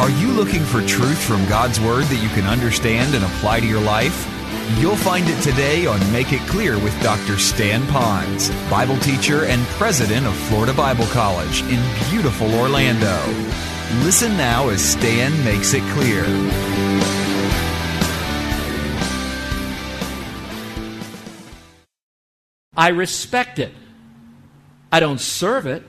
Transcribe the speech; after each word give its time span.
Are 0.00 0.08
you 0.08 0.28
looking 0.28 0.64
for 0.64 0.80
truth 0.86 1.22
from 1.22 1.46
God's 1.46 1.78
Word 1.78 2.04
that 2.04 2.22
you 2.22 2.30
can 2.30 2.46
understand 2.46 3.14
and 3.14 3.22
apply 3.22 3.60
to 3.60 3.66
your 3.66 3.82
life? 3.82 4.26
You'll 4.78 4.96
find 4.96 5.28
it 5.28 5.38
today 5.42 5.84
on 5.84 6.00
Make 6.10 6.32
It 6.32 6.40
Clear 6.48 6.78
with 6.78 6.98
Dr. 7.02 7.36
Stan 7.38 7.82
Ponz, 7.82 8.48
Bible 8.70 8.96
teacher 9.00 9.44
and 9.44 9.60
president 9.76 10.26
of 10.26 10.34
Florida 10.34 10.72
Bible 10.72 11.04
College 11.08 11.60
in 11.64 11.78
beautiful 12.08 12.50
Orlando. 12.54 13.14
Listen 14.02 14.34
now 14.38 14.70
as 14.70 14.80
Stan 14.82 15.32
makes 15.44 15.74
it 15.74 15.82
clear. 15.92 16.24
I 22.74 22.88
respect 22.88 23.58
it. 23.58 23.74
I 24.90 24.98
don't 25.00 25.20
serve 25.20 25.66
it. 25.66 25.82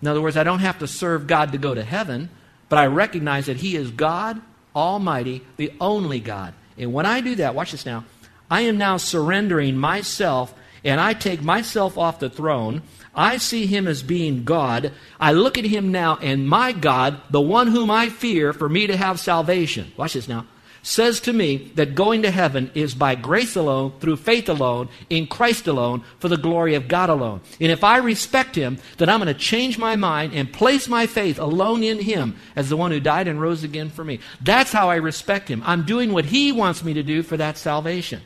In 0.00 0.08
other 0.08 0.20
words, 0.20 0.36
I 0.36 0.42
don't 0.42 0.58
have 0.58 0.80
to 0.80 0.88
serve 0.88 1.28
God 1.28 1.52
to 1.52 1.58
go 1.58 1.72
to 1.72 1.84
heaven, 1.84 2.28
but 2.72 2.78
I 2.78 2.86
recognize 2.86 3.44
that 3.46 3.58
He 3.58 3.76
is 3.76 3.90
God 3.90 4.40
Almighty, 4.74 5.42
the 5.58 5.74
only 5.78 6.20
God. 6.20 6.54
And 6.78 6.94
when 6.94 7.04
I 7.04 7.20
do 7.20 7.34
that, 7.34 7.54
watch 7.54 7.72
this 7.72 7.84
now, 7.84 8.06
I 8.50 8.62
am 8.62 8.78
now 8.78 8.96
surrendering 8.96 9.76
myself 9.76 10.54
and 10.82 10.98
I 10.98 11.12
take 11.12 11.42
myself 11.42 11.98
off 11.98 12.18
the 12.18 12.30
throne. 12.30 12.80
I 13.14 13.36
see 13.36 13.66
him 13.66 13.86
as 13.86 14.02
being 14.02 14.44
God. 14.44 14.92
I 15.20 15.32
look 15.32 15.58
at 15.58 15.66
him 15.66 15.92
now 15.92 16.16
and 16.22 16.48
my 16.48 16.72
God, 16.72 17.20
the 17.28 17.42
one 17.42 17.66
whom 17.66 17.90
I 17.90 18.08
fear 18.08 18.54
for 18.54 18.70
me 18.70 18.86
to 18.86 18.96
have 18.96 19.20
salvation. 19.20 19.92
Watch 19.98 20.14
this 20.14 20.26
now 20.26 20.46
says 20.82 21.20
to 21.20 21.32
me 21.32 21.70
that 21.76 21.94
going 21.94 22.22
to 22.22 22.30
heaven 22.30 22.70
is 22.74 22.94
by 22.94 23.14
grace 23.14 23.54
alone, 23.54 23.92
through 24.00 24.16
faith 24.16 24.48
alone, 24.48 24.88
in 25.08 25.28
Christ 25.28 25.68
alone, 25.68 26.02
for 26.18 26.28
the 26.28 26.36
glory 26.36 26.74
of 26.74 26.88
God 26.88 27.08
alone. 27.08 27.40
And 27.60 27.70
if 27.70 27.84
I 27.84 27.98
respect 27.98 28.56
Him, 28.56 28.78
then 28.98 29.08
I'm 29.08 29.20
going 29.20 29.32
to 29.32 29.40
change 29.40 29.78
my 29.78 29.94
mind 29.94 30.34
and 30.34 30.52
place 30.52 30.88
my 30.88 31.06
faith 31.06 31.38
alone 31.38 31.84
in 31.84 32.00
Him 32.00 32.36
as 32.56 32.68
the 32.68 32.76
one 32.76 32.90
who 32.90 33.00
died 33.00 33.28
and 33.28 33.40
rose 33.40 33.62
again 33.62 33.90
for 33.90 34.02
me. 34.04 34.18
That's 34.40 34.72
how 34.72 34.90
I 34.90 34.96
respect 34.96 35.48
Him. 35.48 35.62
I'm 35.64 35.86
doing 35.86 36.12
what 36.12 36.26
He 36.26 36.50
wants 36.50 36.82
me 36.82 36.94
to 36.94 37.02
do 37.02 37.22
for 37.22 37.36
that 37.36 37.56
salvation. 37.56 38.20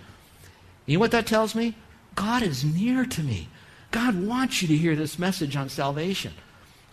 You 0.86 0.96
know 0.96 1.00
what 1.00 1.10
that 1.10 1.26
tells 1.26 1.54
me? 1.54 1.74
God 2.14 2.42
is 2.42 2.64
near 2.64 3.04
to 3.04 3.22
me. 3.22 3.48
God 3.90 4.26
wants 4.26 4.62
you 4.62 4.68
to 4.68 4.76
hear 4.76 4.96
this 4.96 5.18
message 5.18 5.56
on 5.56 5.68
salvation. 5.68 6.32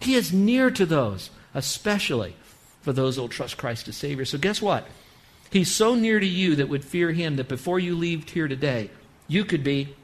He 0.02 0.16
is 0.16 0.33
near 0.33 0.70
to 0.72 0.86
those, 0.86 1.30
especially 1.53 2.36
for 2.81 2.92
those 2.92 3.16
who 3.16 3.22
will 3.22 3.30
trust 3.30 3.58
Christ 3.58 3.88
as 3.88 3.95
Savior. 3.95 4.25
So, 4.25 4.38
guess 4.38 4.61
what? 4.61 4.86
He's 5.54 5.72
so 5.72 5.94
near 5.94 6.20
to 6.20 6.26
you 6.26 6.56
that 6.56 6.68
would 6.68 6.84
fear 6.84 7.12
him 7.12 7.36
that 7.36 7.48
before 7.48 7.80
you 7.80 7.96
leave 7.96 8.28
here 8.28 8.48
today, 8.48 8.90
you 9.28 9.46
could 9.46 9.64
be 9.64 9.95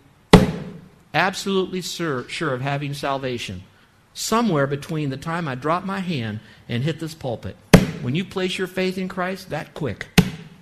absolutely 1.12 1.82
sure, 1.82 2.30
sure 2.30 2.54
of 2.54 2.62
having 2.62 2.94
salvation 2.94 3.64
somewhere 4.14 4.68
between 4.68 5.10
the 5.10 5.18
time 5.18 5.48
I 5.48 5.56
drop 5.56 5.84
my 5.84 6.02
hand 6.02 6.42
and 6.68 6.84
hit 6.84 7.00
this 7.00 7.16
pulpit. 7.16 7.56
When 8.04 8.14
you 8.14 8.24
place 8.24 8.60
your 8.60 8.68
faith 8.68 8.96
in 9.00 9.08
Christ, 9.08 9.50
that 9.50 9.74
quick, 9.74 10.10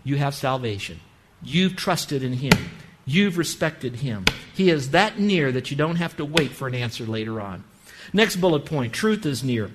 you 0.05 0.15
have 0.15 0.33
salvation. 0.33 1.01
You've 1.43 1.75
trusted 1.75 2.23
in 2.23 2.31
him. 2.31 2.53
You've 3.05 3.37
respected 3.37 3.97
him. 3.97 4.23
He 4.53 4.69
is 4.69 4.91
that 4.91 5.19
near 5.19 5.51
that 5.51 5.69
you 5.69 5.75
don't 5.75 5.97
have 5.97 6.15
to 6.15 6.23
wait 6.23 6.51
for 6.51 6.65
an 6.65 6.75
answer 6.75 7.05
later 7.05 7.41
on. 7.41 7.65
Next 8.13 8.37
bullet 8.37 8.63
point 8.63 8.93
truth 8.93 9.25
is 9.25 9.43
near. 9.43 9.71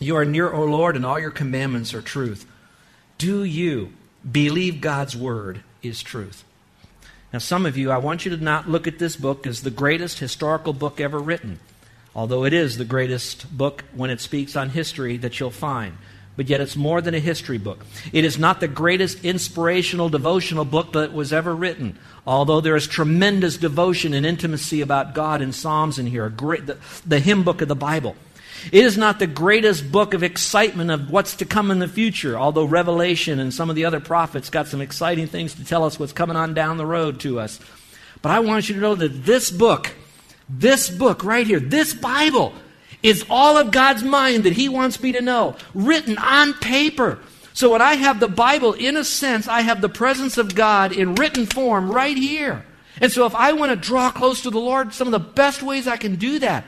You 0.00 0.16
are 0.16 0.24
near, 0.24 0.52
O 0.52 0.64
Lord, 0.64 0.96
and 0.96 1.06
all 1.06 1.20
your 1.20 1.30
commandments 1.30 1.94
are 1.94 2.02
truth. 2.02 2.46
Do 3.16 3.44
you 3.44 3.92
believe 4.28 4.80
God's 4.80 5.16
word 5.16 5.62
is 5.82 6.02
truth. 6.02 6.44
Now, 7.32 7.38
some 7.38 7.64
of 7.64 7.78
you, 7.78 7.90
I 7.90 7.98
want 7.98 8.24
you 8.24 8.36
to 8.36 8.42
not 8.42 8.68
look 8.68 8.86
at 8.86 8.98
this 8.98 9.16
book 9.16 9.46
as 9.46 9.62
the 9.62 9.70
greatest 9.70 10.18
historical 10.18 10.72
book 10.72 11.00
ever 11.00 11.18
written, 11.18 11.60
although 12.14 12.44
it 12.44 12.52
is 12.52 12.76
the 12.76 12.84
greatest 12.84 13.56
book 13.56 13.84
when 13.94 14.10
it 14.10 14.20
speaks 14.20 14.56
on 14.56 14.70
history 14.70 15.16
that 15.18 15.38
you'll 15.38 15.50
find. 15.50 15.96
But 16.36 16.48
yet, 16.48 16.60
it's 16.60 16.76
more 16.76 17.00
than 17.00 17.14
a 17.14 17.20
history 17.20 17.58
book. 17.58 17.84
It 18.12 18.24
is 18.24 18.38
not 18.38 18.60
the 18.60 18.68
greatest 18.68 19.24
inspirational, 19.24 20.08
devotional 20.08 20.64
book 20.64 20.92
that 20.92 21.12
was 21.12 21.32
ever 21.32 21.54
written, 21.54 21.98
although 22.26 22.60
there 22.60 22.76
is 22.76 22.86
tremendous 22.86 23.56
devotion 23.56 24.14
and 24.14 24.24
intimacy 24.24 24.80
about 24.80 25.14
God 25.14 25.42
in 25.42 25.52
Psalms 25.52 25.98
in 25.98 26.06
here, 26.06 26.28
great, 26.28 26.66
the, 26.66 26.78
the 27.06 27.20
hymn 27.20 27.42
book 27.42 27.60
of 27.62 27.68
the 27.68 27.76
Bible. 27.76 28.16
It 28.72 28.84
is 28.84 28.98
not 28.98 29.18
the 29.18 29.26
greatest 29.26 29.90
book 29.90 30.14
of 30.14 30.22
excitement 30.22 30.90
of 30.90 31.10
what's 31.10 31.36
to 31.36 31.44
come 31.44 31.70
in 31.70 31.78
the 31.78 31.88
future, 31.88 32.38
although 32.38 32.64
Revelation 32.64 33.38
and 33.38 33.52
some 33.52 33.70
of 33.70 33.76
the 33.76 33.84
other 33.84 34.00
prophets 34.00 34.50
got 34.50 34.68
some 34.68 34.80
exciting 34.80 35.26
things 35.26 35.54
to 35.54 35.64
tell 35.64 35.84
us 35.84 35.98
what's 35.98 36.12
coming 36.12 36.36
on 36.36 36.54
down 36.54 36.76
the 36.76 36.86
road 36.86 37.20
to 37.20 37.40
us. 37.40 37.58
But 38.22 38.32
I 38.32 38.40
want 38.40 38.68
you 38.68 38.74
to 38.74 38.80
know 38.80 38.94
that 38.94 39.24
this 39.24 39.50
book, 39.50 39.92
this 40.48 40.90
book 40.90 41.24
right 41.24 41.46
here, 41.46 41.60
this 41.60 41.94
Bible, 41.94 42.52
is 43.02 43.24
all 43.30 43.56
of 43.56 43.70
God's 43.70 44.02
mind 44.02 44.44
that 44.44 44.52
He 44.52 44.68
wants 44.68 45.02
me 45.02 45.12
to 45.12 45.22
know, 45.22 45.56
written 45.74 46.18
on 46.18 46.54
paper. 46.54 47.18
So 47.54 47.70
when 47.70 47.82
I 47.82 47.94
have 47.94 48.20
the 48.20 48.28
Bible, 48.28 48.74
in 48.74 48.96
a 48.96 49.04
sense, 49.04 49.48
I 49.48 49.62
have 49.62 49.80
the 49.80 49.88
presence 49.88 50.38
of 50.38 50.54
God 50.54 50.92
in 50.92 51.14
written 51.14 51.46
form 51.46 51.90
right 51.90 52.16
here. 52.16 52.64
And 53.00 53.10
so 53.10 53.24
if 53.24 53.34
I 53.34 53.52
want 53.52 53.70
to 53.70 53.76
draw 53.76 54.10
close 54.10 54.42
to 54.42 54.50
the 54.50 54.60
Lord, 54.60 54.92
some 54.92 55.08
of 55.08 55.12
the 55.12 55.18
best 55.18 55.62
ways 55.62 55.88
I 55.88 55.96
can 55.96 56.16
do 56.16 56.38
that 56.40 56.64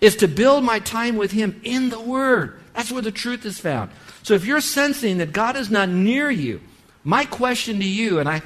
is 0.00 0.16
to 0.16 0.28
build 0.28 0.64
my 0.64 0.78
time 0.78 1.16
with 1.16 1.32
Him 1.32 1.60
in 1.64 1.90
the 1.90 2.00
Word. 2.00 2.58
That's 2.74 2.92
where 2.92 3.02
the 3.02 3.10
truth 3.10 3.44
is 3.44 3.58
found. 3.58 3.90
So 4.22 4.34
if 4.34 4.44
you're 4.44 4.60
sensing 4.60 5.18
that 5.18 5.32
God 5.32 5.56
is 5.56 5.70
not 5.70 5.88
near 5.88 6.30
you, 6.30 6.60
my 7.04 7.24
question 7.24 7.78
to 7.78 7.86
you, 7.86 8.18
and 8.18 8.28
I, 8.28 8.42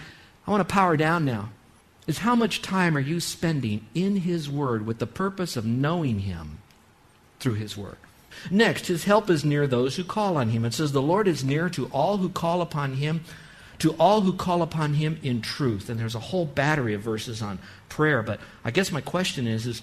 I 0.47 0.51
want 0.51 0.67
to 0.67 0.73
power 0.73 0.97
down 0.97 1.25
now, 1.25 1.51
is 2.07 2.19
how 2.19 2.35
much 2.35 2.63
time 2.63 2.97
are 2.97 3.01
you 3.01 3.21
spending 3.21 3.87
in 3.95 4.17
His 4.17 4.51
Word 4.51 4.87
with 4.87 4.99
the 4.99 5.07
purpose 5.07 5.57
of 5.57 5.65
knowing 5.65 6.21
Him 6.21 6.59
through 7.41 7.55
His 7.55 7.77
Word? 7.77 7.97
Next, 8.51 8.87
His 8.87 9.05
help 9.05 9.31
is 9.31 9.45
near 9.45 9.67
those 9.67 9.97
who 9.97 10.05
call 10.05 10.37
on 10.37 10.51
Him. 10.51 10.65
It 10.65 10.75
says, 10.75 10.93
The 10.93 11.03
Lord 11.03 11.29
is 11.29 11.45
near 11.45 11.69
to 11.71 11.87
all 11.87 12.19
who 12.19 12.29
call 12.29 12.61
upon 12.61 12.95
Him, 12.95 13.23
to 13.79 13.93
all 13.93 14.21
who 14.21 14.33
call 14.33 14.63
upon 14.63 14.95
Him 14.95 15.19
in 15.23 15.41
truth. 15.41 15.89
And 15.89 15.99
there's 15.99 16.15
a 16.15 16.21
whole 16.21 16.45
battery 16.45 16.95
of 16.95 17.01
verses 17.01 17.41
on 17.41 17.59
prayer. 17.89 18.23
But 18.23 18.41
I 18.65 18.71
guess 18.71 18.93
my 18.93 19.01
question 19.01 19.47
is, 19.47 19.67
is 19.67 19.83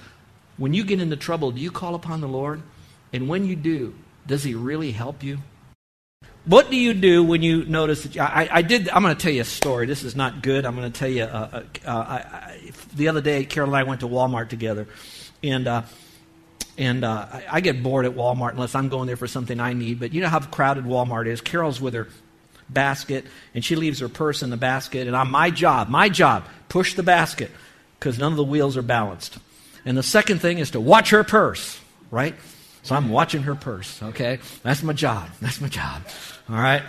when 0.58 0.74
you 0.74 0.84
get 0.84 1.02
into 1.02 1.16
trouble, 1.16 1.52
do 1.52 1.62
you 1.62 1.72
call 1.72 1.96
upon 1.96 2.22
the 2.22 2.28
Lord? 2.28 2.62
And 3.14 3.28
when 3.28 3.46
you 3.46 3.56
do, 3.56 3.96
does 4.28 4.44
He 4.44 4.56
really 4.56 4.92
help 4.92 5.24
you? 5.24 5.40
What 6.46 6.72
do 6.72 6.76
you 6.76 6.96
do 6.96 7.24
when 7.24 7.44
you 7.44 7.66
notice 7.66 8.04
that? 8.04 8.16
You, 8.16 8.22
I, 8.22 8.50
I, 8.52 8.62
did. 8.64 8.90
I'm 8.90 9.04
going 9.04 9.16
to 9.16 9.22
tell 9.22 9.32
you 9.32 9.42
a 9.42 9.46
story. 9.46 9.86
This 9.86 10.04
is 10.04 10.16
not 10.16 10.42
good. 10.42 10.66
I'm 10.66 10.76
going 10.76 10.92
to 10.92 11.00
tell 11.00 11.10
you. 11.10 11.24
Uh, 11.24 11.50
uh, 11.86 11.88
uh, 11.88 11.92
I, 11.92 12.60
the 12.96 13.10
other 13.10 13.22
day, 13.22 13.46
Carol 13.46 13.70
and 13.70 13.78
I 13.78 13.84
went 13.84 14.00
to 14.02 14.08
Walmart 14.08 14.50
together, 14.50 14.88
and 15.44 15.68
uh, 15.68 15.84
and 16.80 17.04
uh, 17.04 17.28
I, 17.50 17.62
get 17.62 17.84
bored 17.84 18.06
at 18.06 18.14
Walmart 18.14 18.54
unless 18.54 18.74
I'm 18.74 18.90
going 18.90 19.06
there 19.06 19.18
for 19.18 19.28
something 19.28 19.60
I 19.60 19.74
need. 19.74 20.00
But 20.00 20.14
you 20.14 20.22
know 20.22 20.30
how 20.30 20.40
crowded 20.40 20.86
Walmart 20.86 21.28
is. 21.28 21.42
Carol's 21.42 21.80
with 21.80 21.94
her 21.94 22.08
basket, 22.70 23.26
and 23.54 23.64
she 23.64 23.76
leaves 23.76 24.00
her 24.00 24.10
purse 24.10 24.42
in 24.42 24.50
the 24.50 24.58
basket. 24.58 25.06
And 25.06 25.16
on 25.16 25.30
my 25.30 25.52
job, 25.52 25.90
my 25.90 26.10
job, 26.10 26.48
push 26.70 26.96
the 26.96 27.04
basket 27.04 27.52
because 28.00 28.18
none 28.18 28.34
of 28.34 28.38
the 28.38 28.44
wheels 28.44 28.78
are 28.78 28.82
balanced. 28.82 29.38
And 29.86 29.98
the 29.98 30.04
second 30.04 30.40
thing 30.40 30.60
is 30.60 30.72
to 30.72 30.80
watch 30.80 31.10
her 31.10 31.24
purse, 31.24 31.80
right? 32.12 32.36
So 32.84 32.96
I'm 32.96 33.10
watching 33.10 33.44
her 33.44 33.56
purse, 33.56 34.02
okay? 34.02 34.40
That's 34.64 34.84
my 34.84 34.94
job. 34.94 35.30
That's 35.42 35.62
my 35.62 35.68
job. 35.68 36.04
All 36.50 36.56
right? 36.56 36.84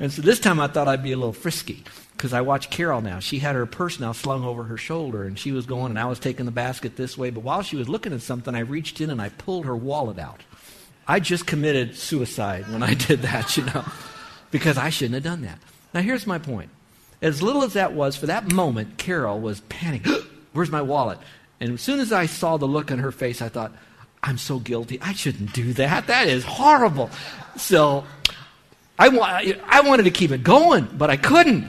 And 0.00 0.12
so 0.12 0.22
this 0.22 0.40
time 0.40 0.60
I 0.60 0.68
thought 0.68 0.88
I'd 0.88 1.02
be 1.02 1.12
a 1.12 1.16
little 1.16 1.32
frisky 1.32 1.84
because 2.12 2.32
I 2.32 2.40
watched 2.40 2.70
Carol 2.70 3.00
now. 3.00 3.20
She 3.20 3.38
had 3.38 3.54
her 3.54 3.66
purse 3.66 4.00
now 4.00 4.12
slung 4.12 4.44
over 4.44 4.64
her 4.64 4.76
shoulder 4.76 5.24
and 5.24 5.38
she 5.38 5.52
was 5.52 5.66
going 5.66 5.90
and 5.90 5.98
I 5.98 6.06
was 6.06 6.18
taking 6.18 6.46
the 6.46 6.52
basket 6.52 6.96
this 6.96 7.16
way. 7.16 7.30
But 7.30 7.44
while 7.44 7.62
she 7.62 7.76
was 7.76 7.88
looking 7.88 8.12
at 8.12 8.22
something, 8.22 8.54
I 8.54 8.60
reached 8.60 9.00
in 9.00 9.10
and 9.10 9.22
I 9.22 9.28
pulled 9.30 9.66
her 9.66 9.76
wallet 9.76 10.18
out. 10.18 10.42
I 11.06 11.20
just 11.20 11.46
committed 11.46 11.96
suicide 11.96 12.70
when 12.70 12.82
I 12.82 12.94
did 13.08 13.22
that, 13.22 13.56
you 13.56 13.64
know, 13.64 13.84
because 14.50 14.76
I 14.76 14.90
shouldn't 14.90 15.14
have 15.14 15.24
done 15.24 15.42
that. 15.42 15.58
Now 15.94 16.00
here's 16.00 16.26
my 16.26 16.38
point. 16.38 16.70
As 17.20 17.42
little 17.42 17.64
as 17.64 17.72
that 17.72 17.94
was, 17.94 18.16
for 18.16 18.26
that 18.26 18.52
moment, 18.52 18.98
Carol 18.98 19.40
was 19.40 19.60
panicking. 19.62 20.24
Where's 20.52 20.70
my 20.70 20.82
wallet? 20.82 21.18
And 21.60 21.72
as 21.74 21.80
soon 21.80 22.00
as 22.00 22.12
I 22.12 22.26
saw 22.26 22.56
the 22.56 22.66
look 22.66 22.90
on 22.90 22.98
her 22.98 23.12
face, 23.12 23.42
I 23.42 23.48
thought, 23.48 23.72
I'm 24.22 24.38
so 24.38 24.58
guilty. 24.58 24.98
I 25.00 25.12
shouldn't 25.12 25.52
do 25.52 25.72
that. 25.74 26.06
That 26.08 26.28
is 26.28 26.44
horrible. 26.44 27.10
So 27.56 28.04
I, 28.98 29.08
wa- 29.08 29.40
I 29.66 29.82
wanted 29.82 30.04
to 30.04 30.10
keep 30.10 30.30
it 30.30 30.42
going, 30.42 30.88
but 30.92 31.10
I 31.10 31.16
couldn't. 31.16 31.68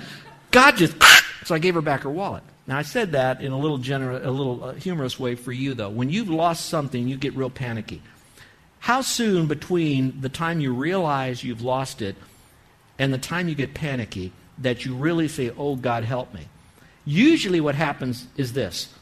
God 0.51 0.77
just, 0.77 0.95
so 1.45 1.55
I 1.55 1.59
gave 1.59 1.75
her 1.75 1.81
back 1.81 2.01
her 2.01 2.09
wallet. 2.09 2.43
Now, 2.67 2.77
I 2.77 2.83
said 2.83 3.13
that 3.13 3.41
in 3.41 3.51
a 3.51 3.57
little, 3.57 3.79
gener- 3.79 4.23
a 4.23 4.29
little 4.29 4.63
uh, 4.63 4.73
humorous 4.73 5.19
way 5.19 5.33
for 5.35 5.51
you, 5.51 5.73
though. 5.73 5.89
When 5.89 6.09
you've 6.09 6.29
lost 6.29 6.67
something, 6.67 7.07
you 7.07 7.17
get 7.17 7.35
real 7.35 7.49
panicky. 7.49 8.01
How 8.79 9.01
soon 9.01 9.47
between 9.47 10.21
the 10.21 10.29
time 10.29 10.59
you 10.59 10.73
realize 10.73 11.43
you've 11.43 11.63
lost 11.63 12.01
it 12.01 12.15
and 12.99 13.11
the 13.11 13.17
time 13.17 13.49
you 13.49 13.55
get 13.55 13.73
panicky 13.73 14.31
that 14.59 14.85
you 14.85 14.95
really 14.95 15.27
say, 15.27 15.51
Oh, 15.57 15.75
God, 15.75 16.03
help 16.03 16.33
me? 16.33 16.47
Usually, 17.05 17.59
what 17.59 17.75
happens 17.75 18.27
is 18.37 18.53
this 18.53 18.93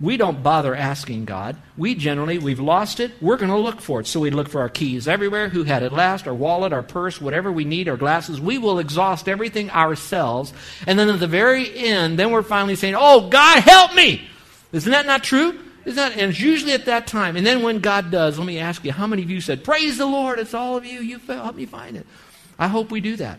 we 0.00 0.16
don't 0.16 0.42
bother 0.42 0.74
asking 0.74 1.26
God. 1.26 1.56
We 1.76 1.94
generally, 1.94 2.38
we've 2.38 2.60
lost 2.60 3.00
it, 3.00 3.12
we're 3.20 3.36
going 3.36 3.50
to 3.50 3.58
look 3.58 3.82
for 3.82 4.00
it. 4.00 4.06
So 4.06 4.20
we 4.20 4.30
look 4.30 4.48
for 4.48 4.62
our 4.62 4.70
keys 4.70 5.06
everywhere, 5.06 5.50
who 5.50 5.64
had 5.64 5.82
it 5.82 5.92
last, 5.92 6.26
our 6.26 6.34
wallet, 6.34 6.72
our 6.72 6.82
purse, 6.82 7.20
whatever 7.20 7.52
we 7.52 7.64
need, 7.64 7.86
our 7.86 7.98
glasses. 7.98 8.40
We 8.40 8.56
will 8.56 8.78
exhaust 8.78 9.28
everything 9.28 9.70
ourselves. 9.70 10.54
And 10.86 10.98
then 10.98 11.10
at 11.10 11.20
the 11.20 11.26
very 11.26 11.76
end, 11.76 12.18
then 12.18 12.30
we're 12.30 12.42
finally 12.42 12.76
saying, 12.76 12.94
Oh, 12.96 13.28
God, 13.28 13.60
help 13.60 13.94
me! 13.94 14.26
Isn't 14.72 14.90
that 14.90 15.04
not 15.04 15.22
true? 15.22 15.58
Isn't 15.84 15.96
that, 15.96 16.12
and 16.12 16.30
it's 16.30 16.40
usually 16.40 16.72
at 16.72 16.86
that 16.86 17.06
time. 17.06 17.36
And 17.36 17.46
then 17.46 17.62
when 17.62 17.80
God 17.80 18.10
does, 18.10 18.38
let 18.38 18.46
me 18.46 18.58
ask 18.58 18.84
you, 18.84 18.92
how 18.92 19.06
many 19.06 19.22
of 19.22 19.30
you 19.30 19.42
said, 19.42 19.64
Praise 19.64 19.98
the 19.98 20.06
Lord, 20.06 20.38
it's 20.38 20.54
all 20.54 20.78
of 20.78 20.86
you, 20.86 21.00
you 21.00 21.18
help 21.18 21.56
me 21.56 21.66
find 21.66 21.98
it. 21.98 22.06
I 22.58 22.68
hope 22.68 22.90
we 22.90 23.02
do 23.02 23.16
that. 23.16 23.38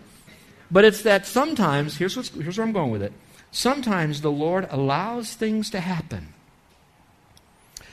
But 0.69 0.85
it's 0.85 1.01
that 1.01 1.25
sometimes, 1.25 1.97
here's, 1.97 2.15
what's, 2.15 2.29
here's 2.29 2.59
where 2.59 2.67
I'm 2.67 2.73
going 2.73 2.91
with 2.91 3.01
it. 3.01 3.13
Sometimes 3.51 4.21
the 4.21 4.31
Lord 4.31 4.67
allows 4.69 5.33
things 5.33 5.71
to 5.71 5.79
happen 5.79 6.33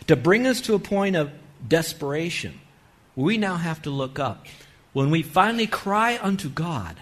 to 0.08 0.16
bring 0.16 0.46
us 0.46 0.60
to 0.62 0.74
a 0.74 0.78
point 0.78 1.16
of 1.16 1.30
desperation. 1.66 2.60
We 3.14 3.36
now 3.36 3.56
have 3.56 3.82
to 3.82 3.90
look 3.90 4.18
up. 4.18 4.46
When 4.92 5.10
we 5.10 5.22
finally 5.22 5.66
cry 5.66 6.18
unto 6.20 6.48
God, 6.48 6.96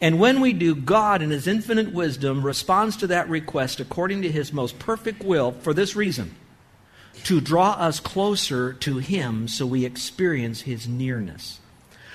and 0.00 0.18
when 0.18 0.40
we 0.40 0.52
do, 0.52 0.74
God, 0.74 1.22
in 1.22 1.30
His 1.30 1.46
infinite 1.46 1.92
wisdom, 1.92 2.44
responds 2.44 2.96
to 2.98 3.06
that 3.08 3.28
request 3.28 3.80
according 3.80 4.22
to 4.22 4.32
His 4.32 4.52
most 4.52 4.78
perfect 4.78 5.22
will 5.22 5.52
for 5.52 5.72
this 5.72 5.94
reason 5.94 6.34
to 7.24 7.40
draw 7.40 7.72
us 7.72 8.00
closer 8.00 8.72
to 8.72 8.98
Him 8.98 9.46
so 9.46 9.66
we 9.66 9.84
experience 9.84 10.62
His 10.62 10.88
nearness. 10.88 11.60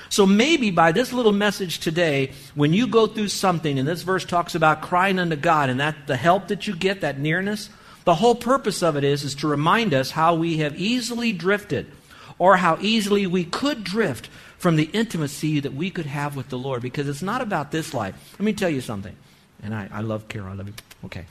So 0.10 0.26
maybe 0.26 0.72
by 0.72 0.92
this 0.92 1.14
little 1.14 1.32
message 1.32 1.80
today, 1.80 2.32
when 2.56 2.74
you 2.74 2.88
go 2.88 3.08
through 3.08 3.28
something, 3.30 3.80
and 3.80 3.88
this 3.88 4.02
verse 4.02 4.26
talks 4.26 4.56
about 4.56 4.82
crying 4.82 5.20
unto 5.20 5.36
God, 5.36 5.70
and 5.70 5.80
that 5.80 6.08
the 6.08 6.18
help 6.18 6.48
that 6.50 6.68
you 6.68 6.76
get, 6.76 7.02
that 7.02 7.20
nearness, 7.20 7.70
the 8.06 8.16
whole 8.16 8.36
purpose 8.36 8.82
of 8.82 8.96
it 8.96 9.04
is, 9.04 9.24
is 9.24 9.36
to 9.36 9.48
remind 9.48 9.94
us 9.94 10.12
how 10.12 10.36
we 10.36 10.58
have 10.58 10.80
easily 10.80 11.34
drifted, 11.34 11.92
or 12.40 12.58
how 12.58 12.78
easily 12.82 13.28
we 13.28 13.44
could 13.44 13.84
drift 13.84 14.28
from 14.58 14.76
the 14.76 14.90
intimacy 14.94 15.60
that 15.60 15.74
we 15.74 15.90
could 15.90 16.06
have 16.06 16.36
with 16.36 16.50
the 16.50 16.58
Lord. 16.58 16.82
Because 16.82 17.10
it's 17.10 17.22
not 17.22 17.42
about 17.42 17.72
this 17.72 17.94
life. 17.94 18.16
Let 18.34 18.46
me 18.46 18.54
tell 18.54 18.70
you 18.70 18.82
something. 18.82 19.16
And 19.64 19.74
I, 19.74 19.90
I 19.92 20.02
love 20.02 20.28
Carol. 20.28 20.50
I 20.50 20.54
love 20.54 20.68
you. 20.68 20.74
Okay. 21.06 21.26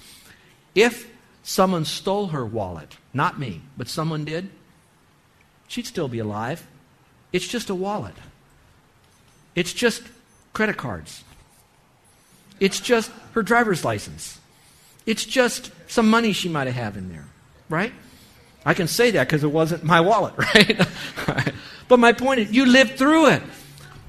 If 0.75 1.11
someone 1.43 1.85
stole 1.85 2.29
her 2.29 2.44
wallet, 2.44 2.97
not 3.12 3.38
me, 3.38 3.61
but 3.76 3.88
someone 3.88 4.25
did, 4.25 4.49
she'd 5.69 5.87
still 5.87 6.09
be 6.09 6.19
alive. 6.19 6.67
It's 7.32 7.47
just 7.47 7.71
a 7.71 7.75
wallet. 7.75 8.15
It's 9.55 9.73
just 9.73 10.03
credit 10.53 10.76
cards. 10.76 11.23
It's 12.61 12.81
just 12.81 13.11
her 13.32 13.43
driver's 13.43 13.85
license. 13.85 14.38
It's 15.06 15.25
just 15.25 15.71
some 15.91 16.09
money 16.09 16.33
she 16.33 16.49
might 16.49 16.67
have 16.67 16.97
in 16.97 17.11
there, 17.11 17.27
right? 17.69 17.93
I 18.65 18.75
can 18.75 18.89
say 18.89 19.11
that 19.12 19.27
because 19.27 19.45
it 19.45 19.53
wasn't 19.53 19.85
my 19.85 20.01
wallet, 20.01 20.35
right? 20.39 21.53
but 21.89 21.99
my 21.99 22.12
point 22.12 22.41
is, 22.41 22.53
you 22.53 22.67
lived 22.67 22.99
through 22.99 23.27
it. 23.29 23.43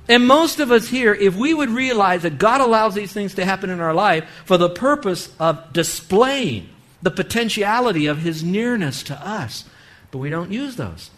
And 0.08 0.28
most 0.28 0.60
of 0.60 0.72
us 0.72 0.88
here, 0.88 1.14
if 1.14 1.36
we 1.36 1.54
would 1.54 1.70
realize 1.70 2.22
that 2.22 2.38
God 2.38 2.62
allows 2.62 2.94
these 2.94 3.12
things 3.12 3.34
to 3.36 3.46
happen 3.46 3.70
in 3.70 3.80
our 3.80 3.94
life 3.94 4.30
for 4.46 4.58
the 4.58 4.70
purpose 4.70 5.34
of 5.40 5.74
displaying 5.74 6.70
the 7.02 7.12
potentiality 7.12 8.06
of 8.06 8.20
His 8.20 8.44
nearness 8.44 9.02
to 9.04 9.28
us, 9.28 9.66
but 10.12 10.20
we 10.20 10.30
don't 10.30 10.52
use 10.52 10.76
those. 10.76 11.10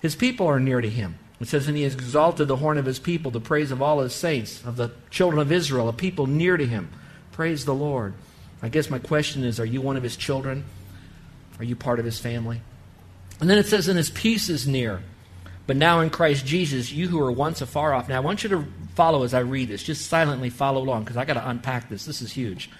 His 0.00 0.16
people 0.16 0.46
are 0.46 0.58
near 0.58 0.80
to 0.80 0.88
Him. 0.88 1.18
It 1.42 1.48
says, 1.48 1.66
And 1.66 1.76
he 1.76 1.82
has 1.82 1.94
exalted 1.94 2.46
the 2.46 2.56
horn 2.56 2.78
of 2.78 2.86
his 2.86 3.00
people, 3.00 3.32
the 3.32 3.40
praise 3.40 3.72
of 3.72 3.82
all 3.82 3.98
his 3.98 4.14
saints, 4.14 4.64
of 4.64 4.76
the 4.76 4.92
children 5.10 5.42
of 5.42 5.50
Israel, 5.50 5.88
a 5.88 5.92
people 5.92 6.28
near 6.28 6.56
to 6.56 6.64
him. 6.64 6.88
Praise 7.32 7.64
the 7.64 7.74
Lord. 7.74 8.14
I 8.62 8.68
guess 8.68 8.88
my 8.88 9.00
question 9.00 9.42
is 9.44 9.58
Are 9.58 9.66
you 9.66 9.80
one 9.80 9.96
of 9.96 10.02
his 10.02 10.16
children? 10.16 10.64
Are 11.58 11.64
you 11.64 11.76
part 11.76 11.98
of 11.98 12.04
his 12.04 12.18
family? 12.18 12.62
And 13.40 13.50
then 13.50 13.58
it 13.58 13.66
says, 13.66 13.88
And 13.88 13.98
his 13.98 14.10
peace 14.10 14.48
is 14.48 14.66
near. 14.66 15.02
But 15.66 15.76
now 15.76 16.00
in 16.00 16.10
Christ 16.10 16.46
Jesus, 16.46 16.92
you 16.92 17.08
who 17.08 17.18
were 17.18 17.30
once 17.30 17.60
afar 17.60 17.92
off. 17.92 18.08
Now 18.08 18.16
I 18.16 18.20
want 18.20 18.42
you 18.42 18.50
to 18.50 18.64
follow 18.94 19.24
as 19.24 19.34
I 19.34 19.40
read 19.40 19.68
this. 19.68 19.82
Just 19.82 20.08
silently 20.08 20.50
follow 20.50 20.82
along 20.82 21.04
because 21.04 21.16
I 21.16 21.24
got 21.24 21.34
to 21.34 21.48
unpack 21.48 21.88
this. 21.88 22.04
This 22.04 22.22
is 22.22 22.32
huge. 22.32 22.70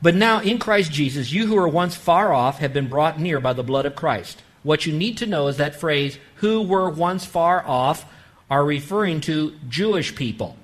But 0.00 0.14
now 0.14 0.40
in 0.40 0.58
Christ 0.58 0.92
Jesus, 0.92 1.32
you 1.32 1.46
who 1.46 1.54
were 1.54 1.68
once 1.68 1.94
far 1.94 2.32
off 2.32 2.58
have 2.58 2.72
been 2.72 2.88
brought 2.88 3.20
near 3.20 3.40
by 3.40 3.52
the 3.52 3.62
blood 3.62 3.86
of 3.86 3.94
Christ. 3.94 4.42
What 4.62 4.86
you 4.86 4.92
need 4.92 5.18
to 5.18 5.26
know 5.26 5.48
is 5.48 5.56
that 5.56 5.76
phrase, 5.76 6.18
who 6.36 6.62
were 6.62 6.90
once 6.90 7.24
far 7.24 7.66
off, 7.66 8.04
are 8.50 8.64
referring 8.64 9.20
to 9.22 9.56
Jewish 9.68 10.14
people 10.14 10.56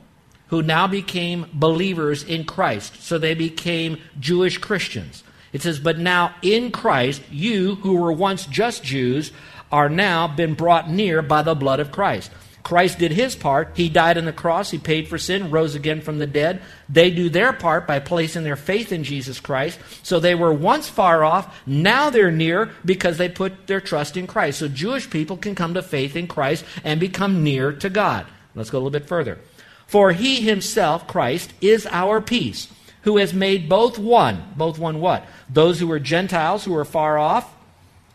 who 0.49 0.63
now 0.63 0.87
became 0.87 1.47
believers 1.53 2.23
in 2.23 2.45
Christ. 2.45 3.03
So 3.03 3.19
they 3.19 3.35
became 3.35 4.01
Jewish 4.19 4.59
Christians. 4.59 5.23
It 5.53 5.63
says, 5.63 5.79
But 5.79 5.99
now 5.99 6.35
in 6.43 6.71
Christ, 6.71 7.23
you 7.31 7.77
who 7.77 7.97
were 7.97 8.13
once 8.13 8.47
just 8.47 8.83
Jews 8.83 9.33
are 9.71 9.89
now 9.89 10.29
been 10.29 10.55
brought 10.55 10.91
near 10.91 11.23
by 11.23 11.43
the 11.43 11.55
blood 11.55 11.81
of 11.81 11.93
Christ. 11.93 12.31
Christ 12.63 12.99
did 12.99 13.13
his 13.13 13.35
part. 13.35 13.73
He 13.77 13.89
died 13.89 14.19
on 14.19 14.27
the 14.27 14.33
cross. 14.33 14.71
He 14.71 14.77
paid 14.79 15.09
for 15.09 15.17
sin, 15.17 15.51
rose 15.51 15.75
again 15.75 16.03
from 16.03 16.19
the 16.19 16.27
dead. 16.27 16.61
They 16.87 17.11
do 17.11 17.31
their 17.31 17.55
part 17.55 17.87
by 17.87 17.99
placing 17.99 18.45
their 18.45 18.57
faith 18.57 18.93
in 18.93 19.05
Jesus 19.05 19.41
Christ. 19.41 19.79
So 20.03 20.21
they 20.21 20.35
were 20.35 20.53
once 20.53 20.87
far 20.87 21.25
off. 21.25 21.63
Now 21.67 22.11
they're 22.11 22.31
near 22.31 22.71
because 22.85 23.17
they 23.17 23.31
put 23.31 23.69
their 23.69 23.81
trust 23.81 24.19
in 24.19 24.27
Christ. 24.27 24.59
So 24.59 24.69
Jewish 24.69 25.09
people 25.09 25.39
can 25.39 25.55
come 25.55 25.73
to 25.75 25.83
faith 25.83 26.15
in 26.15 26.27
Christ 26.27 26.63
and 26.85 27.01
become 27.01 27.43
near 27.43 27.73
to 27.73 27.89
God. 27.89 28.27
Let's 28.55 28.69
go 28.69 28.77
a 28.77 28.81
little 28.81 28.91
bit 28.91 29.09
further. 29.09 29.39
For 29.89 30.13
he 30.13 30.43
himself, 30.43 31.09
Christ, 31.09 31.55
is 31.63 31.87
our 31.91 32.21
peace, 32.21 32.69
who 33.03 33.17
has 33.17 33.33
made 33.33 33.71
both 33.71 33.99
one. 33.99 34.53
Both 34.55 34.79
one 34.79 35.01
what? 35.01 35.27
Those 35.49 35.81
who 35.81 35.87
were 35.87 35.99
Gentiles 35.99 36.67
who 36.67 36.75
were 36.75 36.85
far 36.85 37.17
off, 37.17 37.53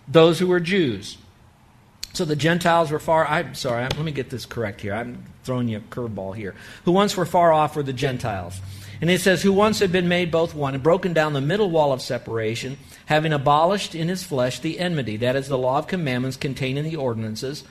those 0.08 0.38
who 0.38 0.48
were 0.48 0.60
Jews. 0.60 1.18
So 2.14 2.26
the 2.26 2.36
Gentiles 2.36 2.92
were 2.92 3.00
far. 3.00 3.26
I'm 3.26 3.56
sorry. 3.56 3.82
let 3.84 3.98
me 3.98 4.12
get 4.12 4.30
this 4.30 4.46
correct 4.46 4.82
here. 4.82 4.94
I'm 4.94 5.24
throwing 5.44 5.68
you 5.68 5.78
a 5.78 5.82
curveball 5.82 6.36
here. 6.36 6.54
Who 6.86 6.92
once 6.92 7.18
were 7.18 7.26
far 7.26 7.52
off 7.52 7.76
were 7.76 7.82
the 7.82 7.92
Gentiles. 7.92 8.62
And 9.02 9.10
it 9.10 9.20
says, 9.20 9.42
Who 9.42 9.52
once 9.52 9.80
had 9.80 9.92
been 9.92 10.08
made 10.08 10.30
both 10.30 10.54
one, 10.54 10.76
and 10.76 10.84
broken 10.84 11.12
down 11.12 11.34
the 11.34 11.42
middle 11.42 11.72
wall 11.72 11.92
of 11.92 12.04
separation, 12.04 12.78
having 13.08 13.34
abolished 13.34 13.96
in 13.96 14.10
his 14.10 14.22
flesh 14.22 14.60
the 14.60 14.80
enmity, 14.80 15.18
that 15.18 15.36
is, 15.36 15.48
the 15.48 15.58
law 15.58 15.80
of 15.80 15.88
commandments 15.88 16.38
contained 16.38 16.78
in 16.78 16.86
the 16.86 16.96
ordinances, 16.96 17.64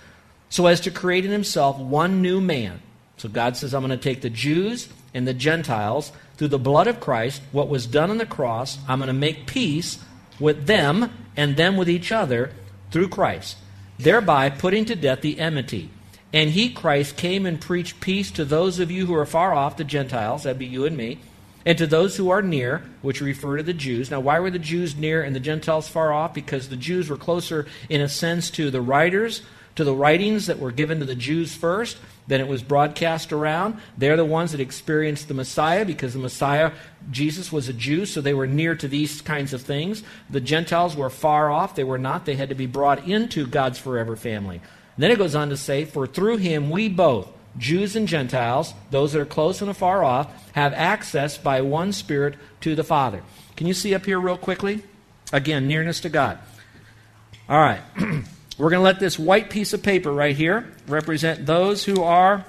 so 0.51 0.67
as 0.67 0.81
to 0.81 0.91
create 0.91 1.25
in 1.25 1.31
himself 1.31 1.79
one 1.79 2.21
new 2.21 2.41
man. 2.41 2.83
So 3.23 3.29
God 3.29 3.57
says, 3.57 3.73
I'm 3.73 3.87
going 3.87 3.97
to 3.97 4.03
take 4.03 4.21
the 4.21 4.31
Jews 4.31 4.89
and 5.15 5.29
the 5.29 5.33
Gentiles 5.33 6.11
through 6.37 6.49
the 6.49 6.59
blood 6.59 6.89
of 6.89 6.99
Christ, 6.99 7.41
what 7.53 7.69
was 7.69 7.87
done 7.87 8.11
on 8.11 8.19
the 8.19 8.27
cross, 8.27 8.79
I'm 8.89 8.99
going 8.99 9.07
to 9.07 9.13
make 9.13 9.47
peace 9.47 9.99
with 10.41 10.67
them 10.67 11.13
and 11.37 11.57
them 11.57 11.77
with 11.77 11.89
each 11.89 12.11
other 12.11 12.51
through 12.91 13.09
Christ 13.09 13.57
thereby 13.99 14.51
putting 14.51 14.85
to 14.87 14.97
death 14.97 15.21
the 15.21 15.39
enmity. 15.39 15.91
And 16.33 16.51
he, 16.51 16.71
Christ, 16.71 17.17
came 17.17 17.47
and 17.47 17.61
preached 17.61 18.01
peace 18.01 18.31
to 18.33 18.45
those 18.45 18.79
of 18.79 18.91
you 18.91 19.07
who 19.07 19.15
are 19.15 19.27
far 19.27 19.53
off, 19.55 19.77
the 19.77 19.85
Gentiles, 19.85 20.43
that'd 20.43 20.59
be 20.59 20.67
you 20.67 20.85
and 20.85 20.97
me, 20.97 21.19
and 21.65 21.77
to 21.79 21.87
those 21.87 22.17
who 22.17 22.31
are 22.31 22.43
near, 22.43 22.83
which 23.03 23.21
refer 23.21 23.59
to 23.59 23.63
the 23.63 23.73
Jews. 23.73 24.11
Now, 24.11 24.21
why 24.21 24.41
were 24.41 24.51
the 24.51 24.59
Jews 24.59 24.97
near 24.97 25.23
and 25.23 25.37
the 25.37 25.41
Gentiles 25.41 25.89
far 25.89 26.13
off? 26.13 26.35
Because 26.35 26.69
the 26.69 26.77
Jews 26.77 27.09
were 27.09 27.17
closer, 27.17 27.67
in 27.89 28.01
a 28.01 28.09
sense, 28.09 28.51
to 28.53 28.71
the 28.71 28.81
writers, 28.81 29.43
to 29.77 29.85
the 29.85 29.95
writings 29.95 30.47
that 30.47 30.59
were 30.59 30.73
given 30.73 30.99
to 30.99 31.05
the 31.05 31.15
Jews 31.15 31.55
first, 31.55 31.99
then 32.27 32.41
it 32.41 32.49
was 32.49 32.63
broadcast 32.63 33.33
around. 33.33 33.79
They're 33.99 34.17
the 34.17 34.25
ones 34.25 34.53
that 34.53 34.61
experienced 34.61 35.29
the 35.29 35.35
Messiah 35.35 35.85
because 35.85 36.13
the 36.13 36.21
Messiah, 36.21 36.73
Jesus, 37.11 37.51
was 37.51 37.69
a 37.69 37.73
Jew, 37.73 38.07
so 38.07 38.21
they 38.21 38.35
were 38.35 38.47
near 38.47 38.75
to 38.77 38.89
these 38.89 39.21
kinds 39.21 39.53
of 39.53 39.63
things. 39.63 40.03
The 40.31 40.41
Gentiles 40.41 40.97
were 40.97 41.11
far 41.11 41.51
off. 41.51 41.75
They 41.75 41.85
were 41.85 41.99
not. 41.99 42.25
They 42.25 42.37
had 42.37 42.51
to 42.51 42.55
be 42.55 42.67
brought 42.67 43.09
into 43.09 43.47
God's 43.47 43.79
forever 43.79 44.17
family. 44.17 44.57
And 44.57 45.03
then 45.03 45.11
it 45.11 45.19
goes 45.19 45.35
on 45.35 45.49
to 45.49 45.57
say, 45.57 45.85
For 45.85 46.07
through 46.07 46.39
him 46.39 46.71
we 46.71 46.89
both, 46.89 47.29
Jews 47.59 47.97
and 47.97 48.09
Gentiles, 48.09 48.73
those 48.91 49.13
that 49.13 49.21
are 49.21 49.27
close 49.27 49.61
and 49.61 49.71
afar 49.71 50.05
off, 50.05 50.53
have 50.53 50.73
access 50.75 51.37
by 51.37 51.61
one 51.61 51.93
Spirit 51.93 52.37
to 52.61 52.75
the 52.75 52.85
Father. 52.85 53.23
Can 53.57 53.67
you 53.67 53.75
see 53.75 53.95
up 53.95 54.07
here, 54.07 54.21
real 54.21 54.39
quickly? 54.39 54.83
Again, 55.33 55.67
nearness 55.67 56.01
to 56.01 56.09
God. 56.09 56.39
All 57.49 57.61
right. 57.61 57.81
We're 58.59 58.71
going 58.71 58.81
to 58.81 58.85
let 58.85 59.01
this 59.01 59.19
white 59.19 59.51
piece 59.51 59.73
of 59.73 59.83
paper 59.83 60.13
right 60.13 60.37
here 60.37 60.71
represent 60.87 61.47
those 61.47 61.85
who 61.85 62.03
are 62.03 62.45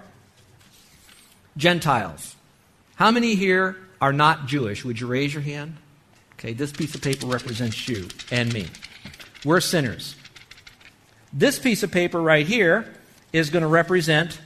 Gentiles. 1.55 2.35
How 2.95 3.11
many 3.11 3.35
here 3.35 3.77
are 4.01 4.13
not 4.13 4.47
Jewish? 4.47 4.83
Would 4.83 4.99
you 4.99 5.07
raise 5.07 5.33
your 5.33 5.43
hand? 5.43 5.77
Okay, 6.33 6.53
this 6.53 6.71
piece 6.71 6.93
of 6.93 7.01
paper 7.01 7.25
represents 7.25 7.87
you 7.87 8.07
and 8.31 8.51
me. 8.53 8.67
We're 9.45 9.61
sinners. 9.61 10.15
This 11.31 11.57
piece 11.57 11.83
of 11.83 11.91
paper 11.91 12.21
right 12.21 12.45
here 12.45 12.93
is 13.31 13.49
going 13.49 13.61
to 13.63 13.67
represent 13.67 14.39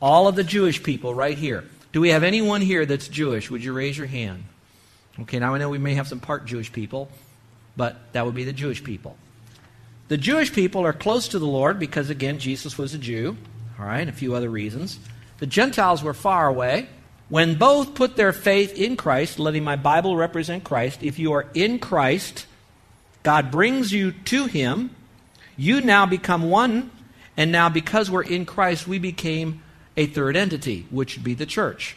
all 0.00 0.28
of 0.28 0.36
the 0.36 0.44
Jewish 0.44 0.82
people 0.82 1.14
right 1.14 1.36
here. 1.36 1.64
Do 1.92 2.00
we 2.00 2.10
have 2.10 2.22
anyone 2.22 2.60
here 2.60 2.86
that's 2.86 3.08
Jewish? 3.08 3.50
Would 3.50 3.64
you 3.64 3.72
raise 3.72 3.98
your 3.98 4.06
hand? 4.06 4.44
Okay, 5.20 5.38
now 5.38 5.54
I 5.54 5.58
know 5.58 5.68
we 5.68 5.78
may 5.78 5.94
have 5.94 6.08
some 6.08 6.20
part 6.20 6.46
Jewish 6.46 6.72
people, 6.72 7.10
but 7.76 7.96
that 8.12 8.24
would 8.24 8.34
be 8.34 8.44
the 8.44 8.52
Jewish 8.52 8.82
people. 8.82 9.16
The 10.10 10.18
Jewish 10.18 10.52
people 10.52 10.84
are 10.84 10.92
close 10.92 11.28
to 11.28 11.38
the 11.38 11.46
Lord 11.46 11.78
because, 11.78 12.10
again, 12.10 12.40
Jesus 12.40 12.76
was 12.76 12.94
a 12.94 12.98
Jew, 12.98 13.36
all 13.78 13.86
right, 13.86 14.08
a 14.08 14.12
few 14.12 14.34
other 14.34 14.50
reasons. 14.50 14.98
The 15.38 15.46
Gentiles 15.46 16.02
were 16.02 16.14
far 16.14 16.48
away. 16.48 16.88
When 17.28 17.54
both 17.54 17.94
put 17.94 18.16
their 18.16 18.32
faith 18.32 18.76
in 18.76 18.96
Christ, 18.96 19.38
letting 19.38 19.62
my 19.62 19.76
Bible 19.76 20.16
represent 20.16 20.64
Christ, 20.64 21.04
if 21.04 21.20
you 21.20 21.32
are 21.34 21.46
in 21.54 21.78
Christ, 21.78 22.46
God 23.22 23.52
brings 23.52 23.92
you 23.92 24.10
to 24.10 24.46
Him. 24.46 24.90
You 25.56 25.80
now 25.80 26.06
become 26.06 26.50
one, 26.50 26.90
and 27.36 27.52
now 27.52 27.68
because 27.68 28.10
we're 28.10 28.22
in 28.22 28.46
Christ, 28.46 28.88
we 28.88 28.98
became 28.98 29.62
a 29.96 30.06
third 30.06 30.34
entity, 30.34 30.88
which 30.90 31.14
would 31.14 31.24
be 31.24 31.34
the 31.34 31.46
church. 31.46 31.96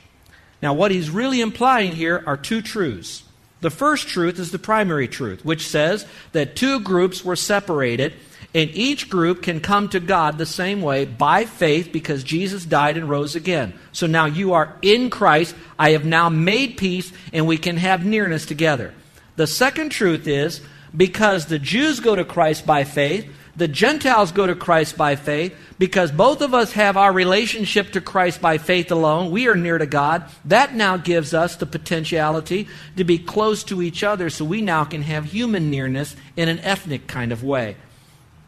Now, 0.62 0.76
what 0.76 0.92
he's 0.92 1.10
really 1.10 1.42
implying 1.42 1.94
here 1.94 2.24
are 2.28 2.38
two 2.38 2.62
truths. 2.62 3.24
The 3.64 3.72
first 3.72 4.10
truth 4.10 4.40
is 4.40 4.52
the 4.52 4.60
primary 4.60 5.08
truth, 5.08 5.44
which 5.44 5.68
says 5.68 6.06
that 6.34 6.56
two 6.56 6.82
groups 6.82 7.24
were 7.26 7.36
separated 7.36 8.14
And 8.56 8.70
each 8.76 9.10
group 9.10 9.42
can 9.42 9.62
come 9.62 9.90
to 9.90 10.00
God 10.00 10.38
the 10.38 10.46
same 10.46 10.82
way 10.82 11.06
by 11.06 11.46
faith 11.46 11.92
because 11.92 12.24
Jesus 12.24 12.66
died 12.66 12.98
and 12.98 13.10
rose 13.10 13.36
again. 13.36 13.74
So 13.92 14.06
now 14.06 14.26
you 14.26 14.54
are 14.54 14.76
in 14.84 15.10
Christ. 15.10 15.56
I 15.80 15.92
have 15.92 16.06
now 16.06 16.30
made 16.30 16.78
peace 16.78 17.12
and 17.32 17.48
we 17.48 17.58
can 17.58 17.78
have 17.78 18.06
nearness 18.06 18.46
together. 18.46 18.94
The 19.38 19.48
second 19.48 19.90
truth 19.90 20.28
is 20.28 20.62
because 20.96 21.48
the 21.48 21.58
Jews 21.58 22.00
go 22.00 22.16
to 22.16 22.24
Christ 22.24 22.68
by 22.68 22.84
faith, 22.84 23.28
the 23.56 23.68
Gentiles 23.68 24.32
go 24.32 24.48
to 24.48 24.56
Christ 24.56 24.98
by 24.98 25.16
faith, 25.16 25.56
because 25.78 26.12
both 26.12 26.42
of 26.42 26.54
us 26.54 26.74
have 26.74 26.98
our 26.98 27.14
relationship 27.14 27.92
to 27.92 28.02
Christ 28.02 28.42
by 28.42 28.58
faith 28.58 28.92
alone. 28.92 29.30
We 29.30 29.48
are 29.48 29.56
near 29.56 29.78
to 29.78 29.86
God. 29.86 30.26
That 30.46 30.74
now 30.74 30.98
gives 30.98 31.34
us 31.34 31.56
the 31.56 31.68
potentiality 31.68 32.68
to 32.98 33.04
be 33.04 33.20
close 33.20 33.64
to 33.66 33.82
each 33.82 34.04
other 34.04 34.30
so 34.30 34.44
we 34.44 34.62
now 34.62 34.86
can 34.86 35.04
have 35.04 35.26
human 35.26 35.70
nearness 35.70 36.16
in 36.36 36.50
an 36.50 36.60
ethnic 36.60 37.06
kind 37.08 37.32
of 37.32 37.44
way 37.44 37.76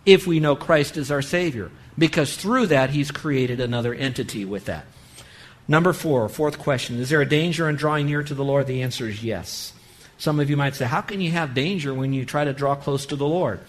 if 0.05 0.27
we 0.27 0.39
know 0.39 0.55
Christ 0.55 0.97
is 0.97 1.12
our 1.12 1.21
Savior, 1.21 1.71
because 1.97 2.35
through 2.35 2.67
that 2.67 2.91
He's 2.91 3.12
created 3.12 3.59
another 3.59 3.93
entity 3.93 4.45
with 4.45 4.65
that. 4.65 4.85
Number 5.67 5.93
four, 5.93 6.29
fourth 6.29 6.59
question 6.59 7.00
Is 7.00 7.09
there 7.09 7.21
a 7.21 7.29
danger 7.29 7.69
in 7.69 7.75
drawing 7.75 8.05
near 8.05 8.24
to 8.24 8.33
the 8.33 8.43
Lord? 8.43 8.67
The 8.67 8.81
answer 8.83 9.07
is 9.07 9.24
yes. 9.24 9.74
Some 10.17 10.39
of 10.39 10.50
you 10.50 10.57
might 10.57 10.75
say, 10.75 10.85
How 10.85 11.01
can 11.01 11.21
you 11.21 11.31
have 11.31 11.53
danger 11.53 11.93
when 11.93 12.13
you 12.13 12.25
try 12.25 12.43
to 12.43 12.53
draw 12.53 12.75
close 12.75 13.05
to 13.07 13.15
the 13.15 13.27
Lord? 13.27 13.59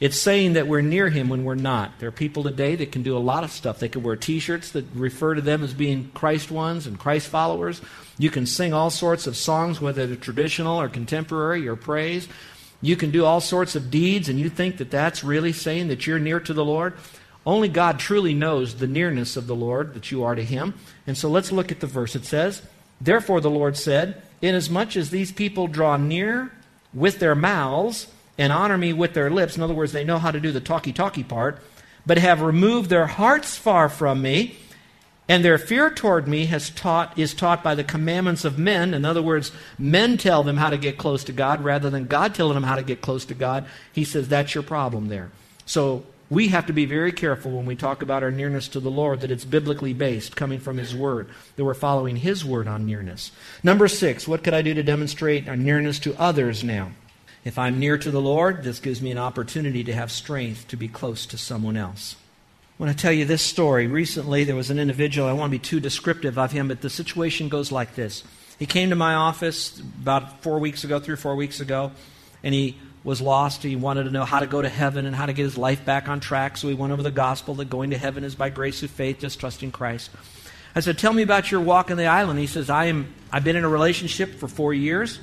It's 0.00 0.18
saying 0.18 0.54
that 0.54 0.66
we're 0.66 0.80
near 0.80 1.08
Him 1.08 1.28
when 1.28 1.44
we're 1.44 1.54
not. 1.54 1.98
There 1.98 2.08
are 2.08 2.12
people 2.12 2.42
today 2.42 2.74
that 2.76 2.90
can 2.90 3.02
do 3.02 3.16
a 3.16 3.18
lot 3.18 3.44
of 3.44 3.50
stuff. 3.50 3.78
They 3.78 3.88
can 3.88 4.02
wear 4.02 4.16
t 4.16 4.40
shirts 4.40 4.72
that 4.72 4.84
refer 4.94 5.34
to 5.34 5.40
them 5.40 5.62
as 5.62 5.72
being 5.72 6.10
Christ 6.14 6.50
ones 6.50 6.86
and 6.86 6.98
Christ 6.98 7.28
followers. 7.28 7.80
You 8.18 8.30
can 8.30 8.46
sing 8.46 8.72
all 8.72 8.90
sorts 8.90 9.26
of 9.26 9.36
songs, 9.36 9.80
whether 9.80 10.06
they're 10.06 10.16
traditional 10.16 10.80
or 10.80 10.88
contemporary 10.88 11.68
or 11.68 11.76
praise. 11.76 12.28
You 12.82 12.96
can 12.96 13.12
do 13.12 13.24
all 13.24 13.40
sorts 13.40 13.76
of 13.76 13.90
deeds, 13.90 14.28
and 14.28 14.38
you 14.38 14.50
think 14.50 14.78
that 14.78 14.90
that's 14.90 15.24
really 15.24 15.52
saying 15.52 15.88
that 15.88 16.06
you're 16.06 16.18
near 16.18 16.40
to 16.40 16.52
the 16.52 16.64
Lord. 16.64 16.94
Only 17.46 17.68
God 17.68 17.98
truly 17.98 18.34
knows 18.34 18.74
the 18.74 18.86
nearness 18.86 19.36
of 19.36 19.46
the 19.46 19.54
Lord 19.54 19.94
that 19.94 20.10
you 20.10 20.24
are 20.24 20.34
to 20.34 20.44
Him. 20.44 20.74
And 21.06 21.16
so 21.16 21.28
let's 21.28 21.52
look 21.52 21.70
at 21.70 21.80
the 21.80 21.86
verse. 21.86 22.16
It 22.16 22.24
says, 22.24 22.62
Therefore 23.00 23.40
the 23.40 23.50
Lord 23.50 23.76
said, 23.76 24.22
Inasmuch 24.42 24.96
as 24.96 25.10
these 25.10 25.30
people 25.30 25.68
draw 25.68 25.96
near 25.96 26.50
with 26.92 27.20
their 27.20 27.34
mouths 27.34 28.08
and 28.36 28.52
honor 28.52 28.78
me 28.78 28.92
with 28.92 29.14
their 29.14 29.30
lips, 29.30 29.56
in 29.56 29.62
other 29.62 29.74
words, 29.74 29.92
they 29.92 30.04
know 30.04 30.18
how 30.18 30.30
to 30.30 30.40
do 30.40 30.52
the 30.52 30.60
talky 30.60 30.92
talky 30.92 31.22
part, 31.22 31.60
but 32.06 32.18
have 32.18 32.40
removed 32.40 32.90
their 32.90 33.06
hearts 33.06 33.56
far 33.56 33.88
from 33.88 34.20
me, 34.20 34.56
and 35.28 35.44
their 35.44 35.56
fear 35.56 35.90
toward 35.90 36.28
me 36.28 36.46
has 36.46 36.68
taught, 36.70 37.18
is 37.18 37.32
taught 37.32 37.62
by 37.62 37.74
the 37.74 37.84
commandments 37.84 38.44
of 38.44 38.58
men. 38.58 38.92
In 38.92 39.04
other 39.04 39.22
words, 39.22 39.52
men 39.78 40.18
tell 40.18 40.42
them 40.42 40.58
how 40.58 40.68
to 40.68 40.76
get 40.76 40.98
close 40.98 41.24
to 41.24 41.32
God 41.32 41.64
rather 41.64 41.88
than 41.88 42.04
God 42.04 42.34
telling 42.34 42.54
them 42.54 42.64
how 42.64 42.76
to 42.76 42.82
get 42.82 43.00
close 43.00 43.24
to 43.26 43.34
God. 43.34 43.64
He 43.92 44.04
says 44.04 44.28
that's 44.28 44.54
your 44.54 44.64
problem 44.64 45.08
there. 45.08 45.30
So 45.64 46.04
we 46.28 46.48
have 46.48 46.66
to 46.66 46.72
be 46.72 46.84
very 46.84 47.12
careful 47.12 47.52
when 47.52 47.64
we 47.64 47.76
talk 47.76 48.02
about 48.02 48.22
our 48.22 48.30
nearness 48.30 48.68
to 48.68 48.80
the 48.80 48.90
Lord 48.90 49.20
that 49.20 49.30
it's 49.30 49.44
biblically 49.44 49.94
based, 49.94 50.36
coming 50.36 50.58
from 50.58 50.76
His 50.76 50.94
Word, 50.94 51.28
that 51.56 51.64
we're 51.64 51.74
following 51.74 52.16
His 52.16 52.44
Word 52.44 52.68
on 52.68 52.84
nearness. 52.84 53.30
Number 53.62 53.88
six, 53.88 54.28
what 54.28 54.42
could 54.44 54.54
I 54.54 54.60
do 54.60 54.74
to 54.74 54.82
demonstrate 54.82 55.48
our 55.48 55.56
nearness 55.56 55.98
to 56.00 56.18
others 56.20 56.64
now? 56.64 56.92
If 57.44 57.58
I'm 57.58 57.78
near 57.78 57.98
to 57.98 58.10
the 58.10 58.20
Lord, 58.20 58.62
this 58.62 58.80
gives 58.80 59.02
me 59.02 59.10
an 59.10 59.18
opportunity 59.18 59.84
to 59.84 59.92
have 59.92 60.10
strength 60.10 60.66
to 60.68 60.76
be 60.76 60.88
close 60.88 61.26
to 61.26 61.36
someone 61.36 61.76
else. 61.76 62.16
I 62.78 62.82
want 62.82 62.96
to 62.96 63.00
tell 63.00 63.12
you 63.12 63.24
this 63.24 63.42
story. 63.42 63.86
Recently, 63.86 64.44
there 64.44 64.56
was 64.56 64.70
an 64.70 64.78
individual, 64.78 65.28
I 65.28 65.32
won't 65.32 65.50
be 65.50 65.58
too 65.58 65.78
descriptive 65.78 66.38
of 66.38 66.52
him, 66.52 66.68
but 66.68 66.80
the 66.80 66.90
situation 66.90 67.48
goes 67.48 67.70
like 67.70 67.94
this. 67.94 68.24
He 68.58 68.66
came 68.66 68.90
to 68.90 68.96
my 68.96 69.14
office 69.14 69.78
about 69.78 70.42
four 70.42 70.58
weeks 70.58 70.84
ago, 70.84 70.98
three 70.98 71.14
or 71.14 71.18
four 71.18 71.36
weeks 71.36 71.60
ago, 71.60 71.92
and 72.42 72.54
he 72.54 72.76
was 73.04 73.20
lost. 73.20 73.62
He 73.62 73.76
wanted 73.76 74.04
to 74.04 74.10
know 74.10 74.24
how 74.24 74.40
to 74.40 74.46
go 74.46 74.62
to 74.62 74.68
heaven 74.68 75.06
and 75.06 75.14
how 75.14 75.26
to 75.26 75.32
get 75.32 75.42
his 75.42 75.58
life 75.58 75.84
back 75.84 76.08
on 76.08 76.20
track. 76.20 76.56
So 76.56 76.68
he 76.68 76.74
went 76.74 76.92
over 76.92 77.02
the 77.02 77.10
gospel 77.10 77.54
that 77.56 77.66
going 77.66 77.90
to 77.90 77.98
heaven 77.98 78.24
is 78.24 78.34
by 78.34 78.48
grace 78.48 78.82
of 78.82 78.90
faith, 78.90 79.20
just 79.20 79.38
trusting 79.38 79.70
Christ. 79.70 80.10
I 80.74 80.80
said, 80.80 80.98
Tell 80.98 81.12
me 81.12 81.22
about 81.22 81.50
your 81.50 81.60
walk 81.60 81.90
in 81.90 81.96
the 81.96 82.06
island. 82.06 82.38
He 82.40 82.46
says, 82.46 82.70
I 82.70 82.86
am, 82.86 83.14
I've 83.30 83.44
been 83.44 83.56
in 83.56 83.64
a 83.64 83.68
relationship 83.68 84.34
for 84.36 84.48
four 84.48 84.72
years. 84.72 85.20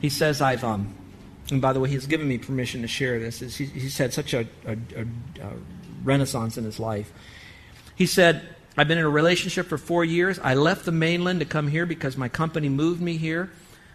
He 0.00 0.08
says, 0.08 0.40
I've 0.40 0.64
um, 0.64 0.94
and 1.50 1.60
by 1.62 1.72
the 1.72 1.80
way, 1.80 1.88
he's 1.88 2.06
given 2.06 2.26
me 2.26 2.38
permission 2.38 2.82
to 2.82 2.88
share 2.88 3.18
this. 3.18 3.38
He, 3.38 3.66
he's 3.66 3.98
had 3.98 4.12
such 4.12 4.34
a, 4.34 4.46
a, 4.66 4.72
a, 4.72 5.02
a 5.42 5.52
renaissance 6.02 6.58
in 6.58 6.64
his 6.64 6.80
life. 6.80 7.12
He 7.94 8.06
said, 8.06 8.42
I've 8.76 8.88
been 8.88 8.98
in 8.98 9.04
a 9.04 9.10
relationship 9.10 9.66
for 9.66 9.78
four 9.78 10.04
years. 10.04 10.38
I 10.38 10.54
left 10.54 10.84
the 10.84 10.92
mainland 10.92 11.40
to 11.40 11.46
come 11.46 11.68
here 11.68 11.86
because 11.86 12.16
my 12.16 12.28
company 12.28 12.68
moved 12.68 13.00
me 13.00 13.16
here. 13.16 13.50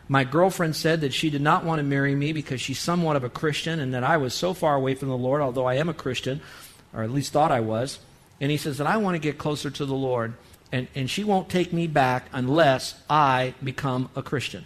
My 0.08 0.24
girlfriend 0.24 0.76
said 0.76 1.02
that 1.02 1.14
she 1.14 1.30
did 1.30 1.42
not 1.42 1.64
want 1.64 1.80
to 1.80 1.84
marry 1.84 2.16
me 2.16 2.34
because 2.34 2.60
she's 2.60 2.80
somewhat 2.80 3.16
of 3.16 3.24
a 3.24 3.30
Christian 3.30 3.80
and 3.80 3.94
that 3.94 4.04
I 4.04 4.18
was 4.18 4.34
so 4.34 4.54
far 4.54 4.76
away 4.76 4.96
from 4.96 5.10
the 5.10 5.18
Lord, 5.18 5.42
although 5.42 5.66
I 5.66 5.76
am 5.76 5.88
a 5.88 5.94
Christian, 5.94 6.42
or 6.94 7.04
at 7.04 7.12
least 7.12 7.32
thought 7.32 7.52
I 7.52 7.60
was. 7.60 8.00
And 8.40 8.50
he 8.50 8.58
says 8.58 8.80
that 8.80 8.88
I 8.88 8.98
want 8.98 9.16
to 9.16 9.20
get 9.20 9.38
closer 9.38 9.70
to 9.70 9.86
the 9.86 9.94
Lord, 9.94 10.34
and, 10.72 10.88
and 10.96 11.10
she 11.10 11.24
won't 11.24 11.48
take 11.48 11.72
me 11.72 11.86
back 11.86 12.26
unless 12.34 12.96
I 13.10 13.54
become 13.64 14.10
a 14.16 14.24
Christian. 14.24 14.66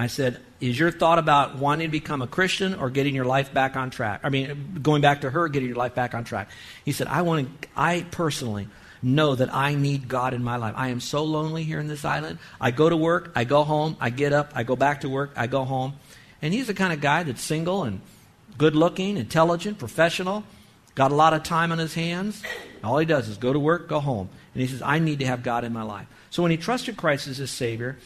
I 0.00 0.06
said, 0.06 0.40
Is 0.60 0.78
your 0.78 0.90
thought 0.90 1.18
about 1.18 1.56
wanting 1.56 1.88
to 1.88 1.92
become 1.92 2.22
a 2.22 2.26
Christian 2.26 2.74
or 2.74 2.90
getting 2.90 3.14
your 3.14 3.24
life 3.24 3.52
back 3.52 3.76
on 3.76 3.90
track? 3.90 4.20
I 4.22 4.30
mean, 4.30 4.78
going 4.82 5.02
back 5.02 5.20
to 5.22 5.30
her, 5.30 5.48
getting 5.48 5.68
your 5.68 5.76
life 5.76 5.94
back 5.94 6.14
on 6.14 6.24
track. 6.24 6.48
He 6.84 6.92
said, 6.92 7.06
I 7.06 7.22
want 7.22 7.62
to, 7.62 7.68
I 7.76 8.06
personally 8.10 8.68
know 9.02 9.34
that 9.34 9.54
I 9.54 9.74
need 9.74 10.08
God 10.08 10.34
in 10.34 10.42
my 10.42 10.56
life. 10.56 10.74
I 10.76 10.88
am 10.88 11.00
so 11.00 11.24
lonely 11.24 11.64
here 11.64 11.80
in 11.80 11.88
this 11.88 12.04
island. 12.04 12.38
I 12.60 12.70
go 12.70 12.88
to 12.88 12.96
work, 12.96 13.32
I 13.34 13.44
go 13.44 13.64
home, 13.64 13.96
I 14.00 14.10
get 14.10 14.32
up, 14.32 14.52
I 14.54 14.62
go 14.62 14.76
back 14.76 15.02
to 15.02 15.08
work, 15.08 15.32
I 15.36 15.46
go 15.46 15.64
home. 15.64 15.94
And 16.42 16.54
he's 16.54 16.66
the 16.66 16.74
kind 16.74 16.92
of 16.92 17.00
guy 17.00 17.22
that's 17.22 17.42
single 17.42 17.84
and 17.84 18.00
good 18.56 18.74
looking, 18.74 19.16
intelligent, 19.16 19.78
professional, 19.78 20.44
got 20.94 21.12
a 21.12 21.14
lot 21.14 21.34
of 21.34 21.42
time 21.42 21.72
on 21.72 21.78
his 21.78 21.94
hands. 21.94 22.42
All 22.82 22.98
he 22.98 23.06
does 23.06 23.28
is 23.28 23.36
go 23.36 23.52
to 23.52 23.58
work, 23.58 23.88
go 23.88 24.00
home. 24.00 24.30
And 24.54 24.62
he 24.62 24.66
says, 24.66 24.82
I 24.82 24.98
need 24.98 25.18
to 25.18 25.26
have 25.26 25.42
God 25.42 25.64
in 25.64 25.72
my 25.72 25.82
life. 25.82 26.06
So 26.30 26.42
when 26.42 26.50
he 26.50 26.56
trusted 26.56 26.96
Christ 26.96 27.28
as 27.28 27.36
his 27.36 27.50
Savior, 27.50 27.98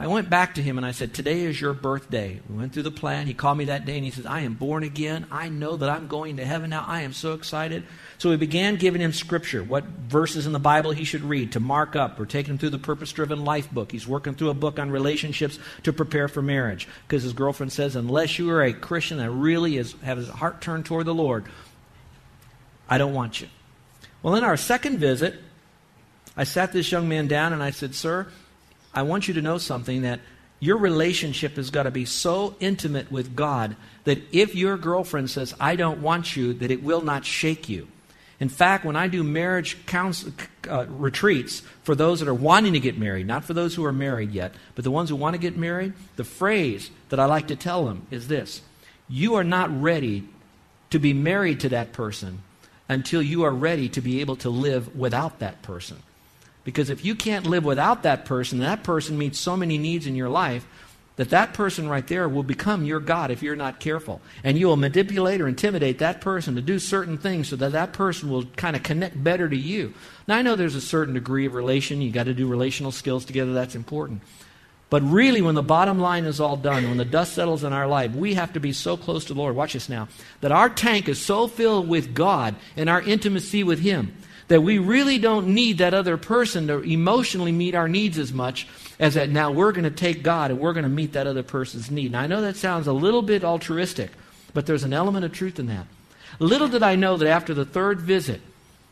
I 0.00 0.06
went 0.06 0.30
back 0.30 0.54
to 0.54 0.62
him 0.62 0.78
and 0.78 0.86
I 0.86 0.92
said, 0.92 1.12
Today 1.12 1.42
is 1.42 1.60
your 1.60 1.74
birthday. 1.74 2.40
We 2.48 2.56
went 2.56 2.72
through 2.72 2.84
the 2.84 2.90
plan. 2.90 3.26
He 3.26 3.34
called 3.34 3.58
me 3.58 3.66
that 3.66 3.84
day 3.84 3.96
and 3.96 4.04
he 4.04 4.10
says, 4.10 4.24
I 4.24 4.40
am 4.40 4.54
born 4.54 4.82
again. 4.82 5.26
I 5.30 5.50
know 5.50 5.76
that 5.76 5.90
I'm 5.90 6.08
going 6.08 6.38
to 6.38 6.44
heaven 6.46 6.70
now. 6.70 6.86
I 6.88 7.02
am 7.02 7.12
so 7.12 7.34
excited. 7.34 7.84
So 8.16 8.30
we 8.30 8.36
began 8.36 8.76
giving 8.76 9.02
him 9.02 9.12
scripture, 9.12 9.62
what 9.62 9.84
verses 9.84 10.46
in 10.46 10.52
the 10.52 10.58
Bible 10.58 10.92
he 10.92 11.04
should 11.04 11.22
read 11.22 11.52
to 11.52 11.60
mark 11.60 11.96
up. 11.96 12.18
We're 12.18 12.24
taking 12.24 12.52
him 12.52 12.58
through 12.58 12.70
the 12.70 12.78
Purpose 12.78 13.12
Driven 13.12 13.44
Life 13.44 13.70
book. 13.70 13.92
He's 13.92 14.08
working 14.08 14.34
through 14.34 14.48
a 14.48 14.54
book 14.54 14.78
on 14.78 14.90
relationships 14.90 15.58
to 15.82 15.92
prepare 15.92 16.28
for 16.28 16.40
marriage. 16.40 16.88
Because 17.06 17.22
his 17.22 17.34
girlfriend 17.34 17.70
says, 17.70 17.94
Unless 17.94 18.38
you 18.38 18.48
are 18.52 18.62
a 18.62 18.72
Christian 18.72 19.18
that 19.18 19.30
really 19.30 19.76
is, 19.76 19.94
have 20.02 20.16
his 20.16 20.30
heart 20.30 20.62
turned 20.62 20.86
toward 20.86 21.04
the 21.04 21.14
Lord, 21.14 21.44
I 22.88 22.96
don't 22.96 23.12
want 23.12 23.42
you. 23.42 23.48
Well, 24.22 24.34
in 24.34 24.44
our 24.44 24.56
second 24.56 24.96
visit, 24.96 25.34
I 26.38 26.44
sat 26.44 26.72
this 26.72 26.90
young 26.90 27.06
man 27.06 27.26
down 27.26 27.52
and 27.52 27.62
I 27.62 27.70
said, 27.70 27.94
Sir, 27.94 28.28
I 28.92 29.02
want 29.02 29.28
you 29.28 29.34
to 29.34 29.42
know 29.42 29.58
something 29.58 30.02
that 30.02 30.20
your 30.58 30.76
relationship 30.76 31.56
has 31.56 31.70
got 31.70 31.84
to 31.84 31.90
be 31.90 32.04
so 32.04 32.54
intimate 32.60 33.10
with 33.10 33.34
God 33.34 33.76
that 34.04 34.18
if 34.32 34.54
your 34.54 34.76
girlfriend 34.76 35.30
says, 35.30 35.54
I 35.58 35.76
don't 35.76 36.02
want 36.02 36.36
you, 36.36 36.52
that 36.54 36.70
it 36.70 36.82
will 36.82 37.00
not 37.00 37.24
shake 37.24 37.68
you. 37.68 37.88
In 38.40 38.48
fact, 38.48 38.84
when 38.84 38.96
I 38.96 39.08
do 39.08 39.22
marriage 39.22 39.84
counsel, 39.86 40.32
uh, 40.68 40.86
retreats 40.88 41.62
for 41.82 41.94
those 41.94 42.20
that 42.20 42.28
are 42.28 42.34
wanting 42.34 42.72
to 42.72 42.80
get 42.80 42.98
married, 42.98 43.26
not 43.26 43.44
for 43.44 43.52
those 43.52 43.74
who 43.74 43.84
are 43.84 43.92
married 43.92 44.32
yet, 44.32 44.54
but 44.74 44.84
the 44.84 44.90
ones 44.90 45.10
who 45.10 45.16
want 45.16 45.34
to 45.34 45.40
get 45.40 45.58
married, 45.58 45.92
the 46.16 46.24
phrase 46.24 46.90
that 47.10 47.20
I 47.20 47.26
like 47.26 47.48
to 47.48 47.56
tell 47.56 47.84
them 47.84 48.06
is 48.10 48.28
this 48.28 48.62
You 49.08 49.34
are 49.34 49.44
not 49.44 49.82
ready 49.82 50.26
to 50.88 50.98
be 50.98 51.12
married 51.12 51.60
to 51.60 51.68
that 51.70 51.92
person 51.92 52.42
until 52.88 53.22
you 53.22 53.44
are 53.44 53.52
ready 53.52 53.88
to 53.90 54.00
be 54.00 54.20
able 54.20 54.36
to 54.36 54.50
live 54.50 54.96
without 54.96 55.38
that 55.38 55.62
person. 55.62 56.02
Because 56.64 56.90
if 56.90 57.04
you 57.04 57.14
can't 57.14 57.46
live 57.46 57.64
without 57.64 58.02
that 58.02 58.24
person, 58.24 58.58
that 58.58 58.82
person 58.82 59.16
meets 59.16 59.38
so 59.38 59.56
many 59.56 59.78
needs 59.78 60.06
in 60.06 60.14
your 60.14 60.28
life 60.28 60.66
that 61.20 61.28
that 61.28 61.52
person 61.52 61.86
right 61.86 62.06
there 62.06 62.26
will 62.26 62.42
become 62.42 62.86
your 62.86 62.98
God 62.98 63.30
if 63.30 63.42
you're 63.42 63.54
not 63.54 63.78
careful. 63.78 64.22
And 64.42 64.56
you 64.56 64.68
will 64.68 64.78
manipulate 64.78 65.42
or 65.42 65.48
intimidate 65.48 65.98
that 65.98 66.22
person 66.22 66.54
to 66.54 66.62
do 66.62 66.78
certain 66.78 67.18
things 67.18 67.48
so 67.48 67.56
that 67.56 67.72
that 67.72 67.92
person 67.92 68.30
will 68.30 68.46
kind 68.56 68.74
of 68.74 68.82
connect 68.82 69.22
better 69.22 69.46
to 69.46 69.56
you. 69.56 69.92
Now, 70.26 70.36
I 70.36 70.42
know 70.42 70.56
there's 70.56 70.76
a 70.76 70.80
certain 70.80 71.12
degree 71.12 71.44
of 71.44 71.52
relation. 71.52 72.00
you 72.00 72.10
got 72.10 72.24
to 72.24 72.32
do 72.32 72.48
relational 72.48 72.90
skills 72.90 73.26
together. 73.26 73.52
That's 73.52 73.74
important. 73.74 74.22
But 74.88 75.02
really, 75.02 75.42
when 75.42 75.54
the 75.54 75.62
bottom 75.62 75.98
line 75.98 76.24
is 76.24 76.40
all 76.40 76.56
done, 76.56 76.88
when 76.88 76.96
the 76.96 77.04
dust 77.04 77.34
settles 77.34 77.64
in 77.64 77.74
our 77.74 77.86
life, 77.86 78.14
we 78.14 78.32
have 78.34 78.54
to 78.54 78.60
be 78.60 78.72
so 78.72 78.96
close 78.96 79.26
to 79.26 79.34
the 79.34 79.40
Lord. 79.40 79.54
Watch 79.54 79.74
this 79.74 79.90
now. 79.90 80.08
That 80.40 80.52
our 80.52 80.70
tank 80.70 81.06
is 81.06 81.20
so 81.20 81.48
filled 81.48 81.86
with 81.86 82.14
God 82.14 82.56
and 82.78 82.88
our 82.88 83.02
intimacy 83.02 83.62
with 83.62 83.80
Him 83.80 84.16
that 84.50 84.62
we 84.62 84.78
really 84.78 85.16
don't 85.16 85.46
need 85.46 85.78
that 85.78 85.94
other 85.94 86.16
person 86.16 86.66
to 86.66 86.80
emotionally 86.80 87.52
meet 87.52 87.76
our 87.76 87.86
needs 87.86 88.18
as 88.18 88.32
much 88.32 88.66
as 88.98 89.14
that 89.14 89.30
now 89.30 89.52
we're 89.52 89.70
going 89.70 89.84
to 89.84 89.92
take 89.92 90.24
God 90.24 90.50
and 90.50 90.58
we're 90.58 90.72
going 90.72 90.82
to 90.82 90.90
meet 90.90 91.12
that 91.12 91.28
other 91.28 91.44
person's 91.44 91.88
need. 91.88 92.10
Now, 92.10 92.22
I 92.22 92.26
know 92.26 92.40
that 92.40 92.56
sounds 92.56 92.88
a 92.88 92.92
little 92.92 93.22
bit 93.22 93.44
altruistic, 93.44 94.10
but 94.52 94.66
there's 94.66 94.82
an 94.82 94.92
element 94.92 95.24
of 95.24 95.30
truth 95.30 95.60
in 95.60 95.66
that. 95.68 95.86
Little 96.40 96.66
did 96.66 96.82
I 96.82 96.96
know 96.96 97.16
that 97.16 97.28
after 97.28 97.54
the 97.54 97.64
third 97.64 98.00
visit, 98.00 98.40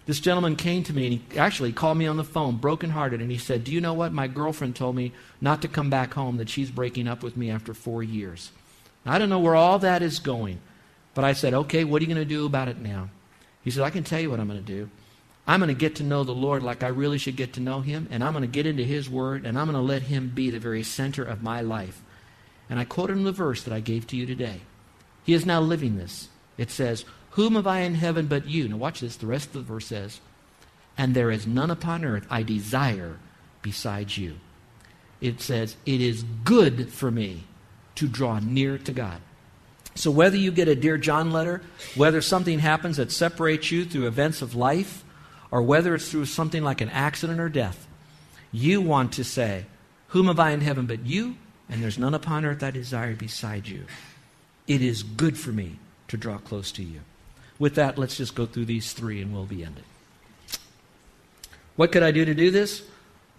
this 0.07 0.21
gentleman 0.21 0.55
came 0.55 0.85
to 0.85 0.93
me 0.93 1.05
and 1.07 1.15
he 1.15 1.38
actually 1.38 1.73
called 1.73 1.99
me 1.99 2.07
on 2.07 2.17
the 2.17 2.23
phone, 2.23 2.59
brokenhearted, 2.59 3.21
and 3.21 3.33
he 3.33 3.37
said, 3.37 3.65
Do 3.65 3.73
you 3.73 3.81
know 3.81 3.95
what? 3.95 4.12
My 4.12 4.29
girlfriend 4.29 4.77
told 4.77 4.95
me 4.95 5.11
not 5.41 5.61
to 5.62 5.69
come 5.69 5.91
back 5.91 6.15
home, 6.15 6.37
that 6.37 6.49
she's 6.49 6.71
breaking 6.71 7.09
up 7.09 7.25
with 7.25 7.37
me 7.37 7.50
after 7.50 7.75
four 7.75 8.05
years. 8.05 8.53
I 9.05 9.19
don't 9.19 9.29
know 9.29 9.41
where 9.41 9.57
all 9.57 9.81
that 9.81 10.03
is 10.03 10.21
going, 10.21 10.61
But 11.15 11.25
I 11.25 11.33
said, 11.33 11.53
okay, 11.53 11.83
what 11.83 12.00
are 12.00 12.05
you 12.05 12.15
going 12.15 12.25
to 12.25 12.35
do 12.35 12.47
about 12.47 12.69
it 12.69 12.79
now? 12.79 13.11
He 13.65 13.73
said, 13.73 13.83
I 13.83 13.91
can 13.91 14.05
tell 14.05 14.21
you 14.21 14.31
what 14.31 14.38
I'm 14.38 14.47
going 14.47 14.65
to 14.65 14.65
do. 14.65 14.88
I'm 15.49 15.61
going 15.61 15.69
to 15.69 15.75
get 15.75 15.97
to 15.97 16.05
know 16.05 16.23
the 16.23 16.33
Lord 16.33 16.62
like 16.62 16.85
I 16.85 16.88
really 16.88 17.19
should 17.19 17.37
get 17.37 17.55
to 17.55 17.61
know 17.61 17.81
Him, 17.81 18.07
and 18.11 18.23
I'm 18.23 18.35
going 18.35 18.43
to 18.43 18.49
get 18.49 18.67
into 18.67 18.85
His 18.85 19.09
Word, 19.09 19.47
and 19.47 19.59
I'm 19.59 19.67
going 19.67 19.75
to 19.75 19.83
let 19.83 20.02
Him 20.02 20.28
be 20.28 20.50
the 20.50 20.61
very 20.61 20.83
center 20.83 21.25
of 21.25 21.43
my 21.43 21.62
life. 21.62 22.02
And 22.71 22.78
I 22.78 22.85
quoted 22.85 23.14
him 23.17 23.25
the 23.25 23.33
verse 23.33 23.62
that 23.62 23.73
I 23.73 23.81
gave 23.81 24.07
to 24.09 24.17
you 24.17 24.26
today. 24.26 24.61
He 25.25 25.35
is 25.35 25.47
now 25.47 25.61
living 25.61 25.97
this. 25.97 26.28
It 26.57 26.71
says, 26.71 27.05
Whom 27.31 27.55
have 27.55 27.67
I 27.67 27.81
in 27.81 27.95
heaven 27.95 28.26
but 28.26 28.47
you? 28.47 28.69
Now 28.69 28.76
watch 28.76 29.00
this. 29.00 29.17
The 29.17 29.26
rest 29.26 29.49
of 29.49 29.55
the 29.55 29.61
verse 29.61 29.87
says, 29.87 30.21
And 30.97 31.14
there 31.14 31.31
is 31.31 31.47
none 31.47 31.71
upon 31.71 32.05
earth 32.05 32.26
I 32.31 32.43
desire 32.43 33.19
besides 33.62 34.19
you. 34.19 34.37
It 35.21 35.40
says, 35.40 35.76
It 35.87 36.00
is 36.00 36.25
good 36.45 36.90
for 36.90 37.11
me 37.11 37.45
to 37.95 38.07
draw 38.07 38.38
near 38.38 38.78
to 38.78 38.93
God. 38.93 39.21
So 39.95 40.11
whether 40.11 40.37
you 40.37 40.52
get 40.52 40.69
a 40.69 40.76
Dear 40.76 40.97
John 40.97 41.33
letter, 41.33 41.62
whether 41.97 42.21
something 42.21 42.61
happens 42.61 42.99
that 42.99 43.11
separates 43.11 43.73
you 43.73 43.85
through 43.85 44.07
events 44.07 44.43
of 44.43 44.55
life, 44.55 45.05
or 45.50 45.62
whether 45.62 45.95
it's 45.95 46.11
through 46.11 46.26
something 46.26 46.62
like 46.62 46.81
an 46.81 46.90
accident 46.90 47.40
or 47.40 47.49
death, 47.49 47.87
you 48.52 48.81
want 48.81 49.12
to 49.14 49.25
say, 49.25 49.67
Whom 50.09 50.26
have 50.26 50.40
I 50.40 50.50
in 50.50 50.61
heaven 50.61 50.87
but 50.87 51.05
you? 51.05 51.37
And 51.69 51.83
there's 51.83 51.99
none 51.99 52.14
upon 52.14 52.45
earth 52.45 52.62
I 52.62 52.71
desire 52.71 53.14
beside 53.14 53.69
you. 53.69 53.85
It 54.67 54.83
is 54.83 55.02
good 55.02 55.38
for 55.38 55.50
me 55.50 55.78
to 56.09 56.17
draw 56.17 56.38
close 56.38 56.73
to 56.73 56.83
you. 56.83 57.00
With 57.59 57.75
that, 57.75 57.99
let's 57.99 58.17
just 58.17 58.35
go 58.35 58.47
through 58.47 58.67
these 58.67 58.93
three 58.93 59.21
and 59.21 59.33
we'll 59.33 59.45
be 59.45 59.64
ended. 59.64 59.85
What 61.76 61.93
could 61.93 62.02
I 62.02 62.11
do 62.11 62.25
to 62.25 62.35
do 62.35 62.50
this? 62.50 62.83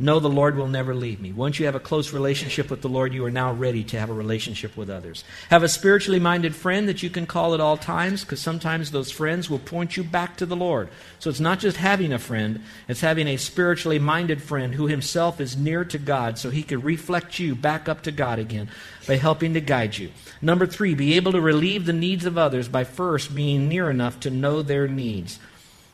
Know 0.01 0.21
the 0.21 0.29
Lord 0.29 0.55
will 0.55 0.69
never 0.69 0.95
leave 0.95 1.19
me. 1.19 1.33
Once 1.33 1.59
you 1.59 1.65
have 1.65 1.75
a 1.75 1.79
close 1.79 2.13
relationship 2.13 2.69
with 2.69 2.81
the 2.81 2.87
Lord, 2.87 3.13
you 3.13 3.25
are 3.25 3.31
now 3.31 3.51
ready 3.51 3.83
to 3.83 3.99
have 3.99 4.09
a 4.09 4.13
relationship 4.13 4.77
with 4.77 4.89
others. 4.89 5.25
Have 5.49 5.61
a 5.61 5.67
spiritually 5.67 6.21
minded 6.21 6.55
friend 6.55 6.87
that 6.87 7.03
you 7.03 7.09
can 7.09 7.25
call 7.25 7.53
at 7.53 7.59
all 7.59 7.75
times, 7.75 8.23
because 8.23 8.39
sometimes 8.39 8.91
those 8.91 9.11
friends 9.11 9.49
will 9.49 9.59
point 9.59 9.97
you 9.97 10.05
back 10.05 10.37
to 10.37 10.45
the 10.45 10.55
Lord. 10.55 10.87
So 11.19 11.29
it's 11.29 11.41
not 11.41 11.59
just 11.59 11.75
having 11.75 12.13
a 12.13 12.17
friend, 12.17 12.61
it's 12.87 13.01
having 13.01 13.27
a 13.27 13.35
spiritually 13.35 13.99
minded 13.99 14.41
friend 14.41 14.73
who 14.73 14.87
himself 14.87 15.41
is 15.41 15.57
near 15.57 15.83
to 15.83 15.97
God, 15.97 16.37
so 16.37 16.49
he 16.49 16.63
can 16.63 16.79
reflect 16.79 17.37
you 17.37 17.53
back 17.53 17.89
up 17.89 18.03
to 18.03 18.11
God 18.13 18.39
again 18.39 18.69
by 19.05 19.17
helping 19.17 19.53
to 19.55 19.61
guide 19.61 19.97
you. 19.97 20.11
Number 20.41 20.65
three, 20.65 20.95
be 20.95 21.15
able 21.15 21.33
to 21.33 21.41
relieve 21.41 21.85
the 21.85 21.91
needs 21.91 22.23
of 22.23 22.37
others 22.37 22.69
by 22.69 22.85
first 22.85 23.35
being 23.35 23.67
near 23.67 23.89
enough 23.89 24.21
to 24.21 24.29
know 24.29 24.61
their 24.61 24.87
needs. 24.87 25.39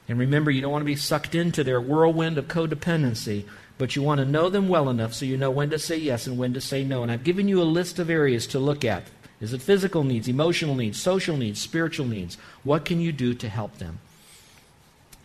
And 0.07 0.19
remember, 0.19 0.51
you 0.51 0.61
don't 0.61 0.71
want 0.71 0.81
to 0.81 0.85
be 0.85 0.95
sucked 0.95 1.33
into 1.35 1.63
their 1.63 1.81
whirlwind 1.81 2.37
of 2.37 2.47
codependency 2.47 3.45
but 3.77 3.95
you 3.95 4.01
want 4.01 4.19
to 4.19 4.25
know 4.25 4.49
them 4.49 4.69
well 4.69 4.89
enough 4.89 5.13
so 5.13 5.25
you 5.25 5.37
know 5.37 5.51
when 5.51 5.69
to 5.69 5.79
say 5.79 5.97
yes 5.97 6.27
and 6.27 6.37
when 6.37 6.53
to 6.53 6.61
say 6.61 6.83
no. 6.83 7.03
And 7.03 7.11
I've 7.11 7.23
given 7.23 7.47
you 7.47 7.61
a 7.61 7.63
list 7.63 7.99
of 7.99 8.09
areas 8.09 8.47
to 8.47 8.59
look 8.59 8.85
at. 8.85 9.03
Is 9.41 9.53
it 9.53 9.61
physical 9.61 10.03
needs, 10.03 10.27
emotional 10.27 10.75
needs, 10.75 11.01
social 11.01 11.35
needs, 11.35 11.59
spiritual 11.59 12.05
needs? 12.05 12.37
What 12.63 12.85
can 12.85 13.01
you 13.01 13.11
do 13.11 13.33
to 13.33 13.49
help 13.49 13.77
them? 13.77 13.99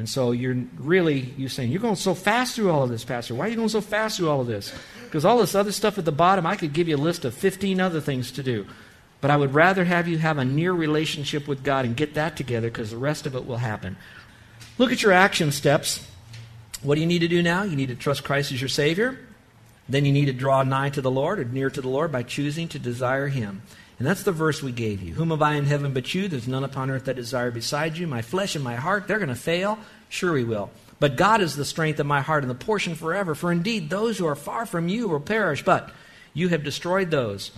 And 0.00 0.08
so 0.08 0.32
you're 0.32 0.56
really 0.78 1.32
you're 1.37 1.49
saying 1.49 1.70
you're 1.70 1.80
going 1.80 1.94
so 1.94 2.14
fast 2.14 2.56
through 2.56 2.70
all 2.70 2.82
of 2.82 2.90
this, 2.90 3.04
Pastor. 3.04 3.34
Why 3.34 3.46
are 3.46 3.49
you 3.50 3.56
going 3.56 3.68
so 3.68 3.80
fast 3.80 4.16
through 4.16 4.30
all 4.30 4.40
of 4.40 4.46
this? 4.46 4.75
Because 5.04 5.25
all 5.25 5.38
this 5.38 5.54
other 5.54 5.72
stuff 5.72 5.99
at 5.99 6.04
the 6.04 6.12
bottom, 6.12 6.46
I 6.46 6.56
could 6.56 6.72
give 6.72 6.88
you 6.88 6.96
a 6.96 6.99
list 6.99 7.25
of 7.25 7.34
15 7.34 7.80
other 7.80 8.00
things 8.00 8.32
to 8.32 8.42
do. 8.42 8.66
But 9.20 9.30
I 9.30 9.37
would 9.37 9.54
rather 9.54 9.84
have 9.84 10.08
you 10.08 10.18
have 10.18 10.38
a 10.38 10.44
near 10.44 10.72
relationship 10.72 11.46
with 11.46 11.62
God 11.62 11.84
and 11.84 11.94
get 11.94 12.14
that 12.14 12.37
together 12.37 12.68
because 12.68 12.90
the 12.90 12.96
rest 12.96 13.26
of 13.26 13.37
it 13.37 13.46
will 13.46 13.58
happen. 13.58 13.96
Look 14.80 14.92
at 14.92 15.02
your 15.02 15.12
action 15.12 15.52
steps. 15.52 16.02
What 16.80 16.94
do 16.94 17.02
you 17.02 17.06
need 17.06 17.18
to 17.18 17.28
do 17.28 17.42
now? 17.42 17.64
You 17.64 17.76
need 17.76 17.90
to 17.90 17.94
trust 17.94 18.25
Christ 18.25 18.50
as 18.50 18.62
your 18.62 18.70
Savior. 18.70 19.18
Then 19.90 20.06
you 20.06 20.10
need 20.10 20.25
to 20.25 20.32
draw 20.32 20.62
nigh 20.62 20.88
to 20.88 21.02
the 21.02 21.10
Lord 21.10 21.38
or 21.38 21.44
near 21.44 21.68
to 21.68 21.82
the 21.82 21.88
Lord 21.90 22.10
by 22.10 22.22
choosing 22.22 22.66
to 22.68 22.78
desire 22.78 23.28
Him. 23.28 23.60
And 23.99 24.08
that's 24.08 24.22
the 24.22 24.32
verse 24.32 24.62
we 24.62 24.72
gave 24.72 25.02
you. 25.02 25.12
Whom 25.12 25.32
have 25.32 25.42
I 25.42 25.56
in 25.56 25.66
heaven 25.66 25.92
but 25.92 26.14
you? 26.14 26.28
There's 26.28 26.49
none 26.49 26.64
upon 26.64 26.88
earth 26.88 27.04
that 27.04 27.16
desire 27.16 27.50
beside 27.50 27.99
you. 27.99 28.06
My 28.06 28.22
flesh 28.22 28.54
and 28.54 28.64
my 28.64 28.76
heart, 28.76 29.06
they're 29.06 29.18
going 29.18 29.28
to 29.28 29.34
fail. 29.34 29.78
Sure, 30.08 30.32
we 30.32 30.44
will. 30.44 30.70
But 30.99 31.16
God 31.16 31.42
is 31.42 31.56
the 31.56 31.66
strength 31.66 32.00
of 32.00 32.06
my 32.06 32.22
heart 32.22 32.42
and 32.42 32.50
the 32.50 32.54
portion 32.54 32.94
forever. 32.94 33.34
For 33.34 33.52
indeed, 33.52 33.90
those 33.90 34.16
who 34.16 34.26
are 34.26 34.34
far 34.34 34.64
from 34.64 34.88
you 34.88 35.08
will 35.08 35.20
perish. 35.20 35.62
But 35.62 35.90
you 36.32 36.48
have 36.48 36.64
destroyed 36.64 37.11
those, 37.11 37.50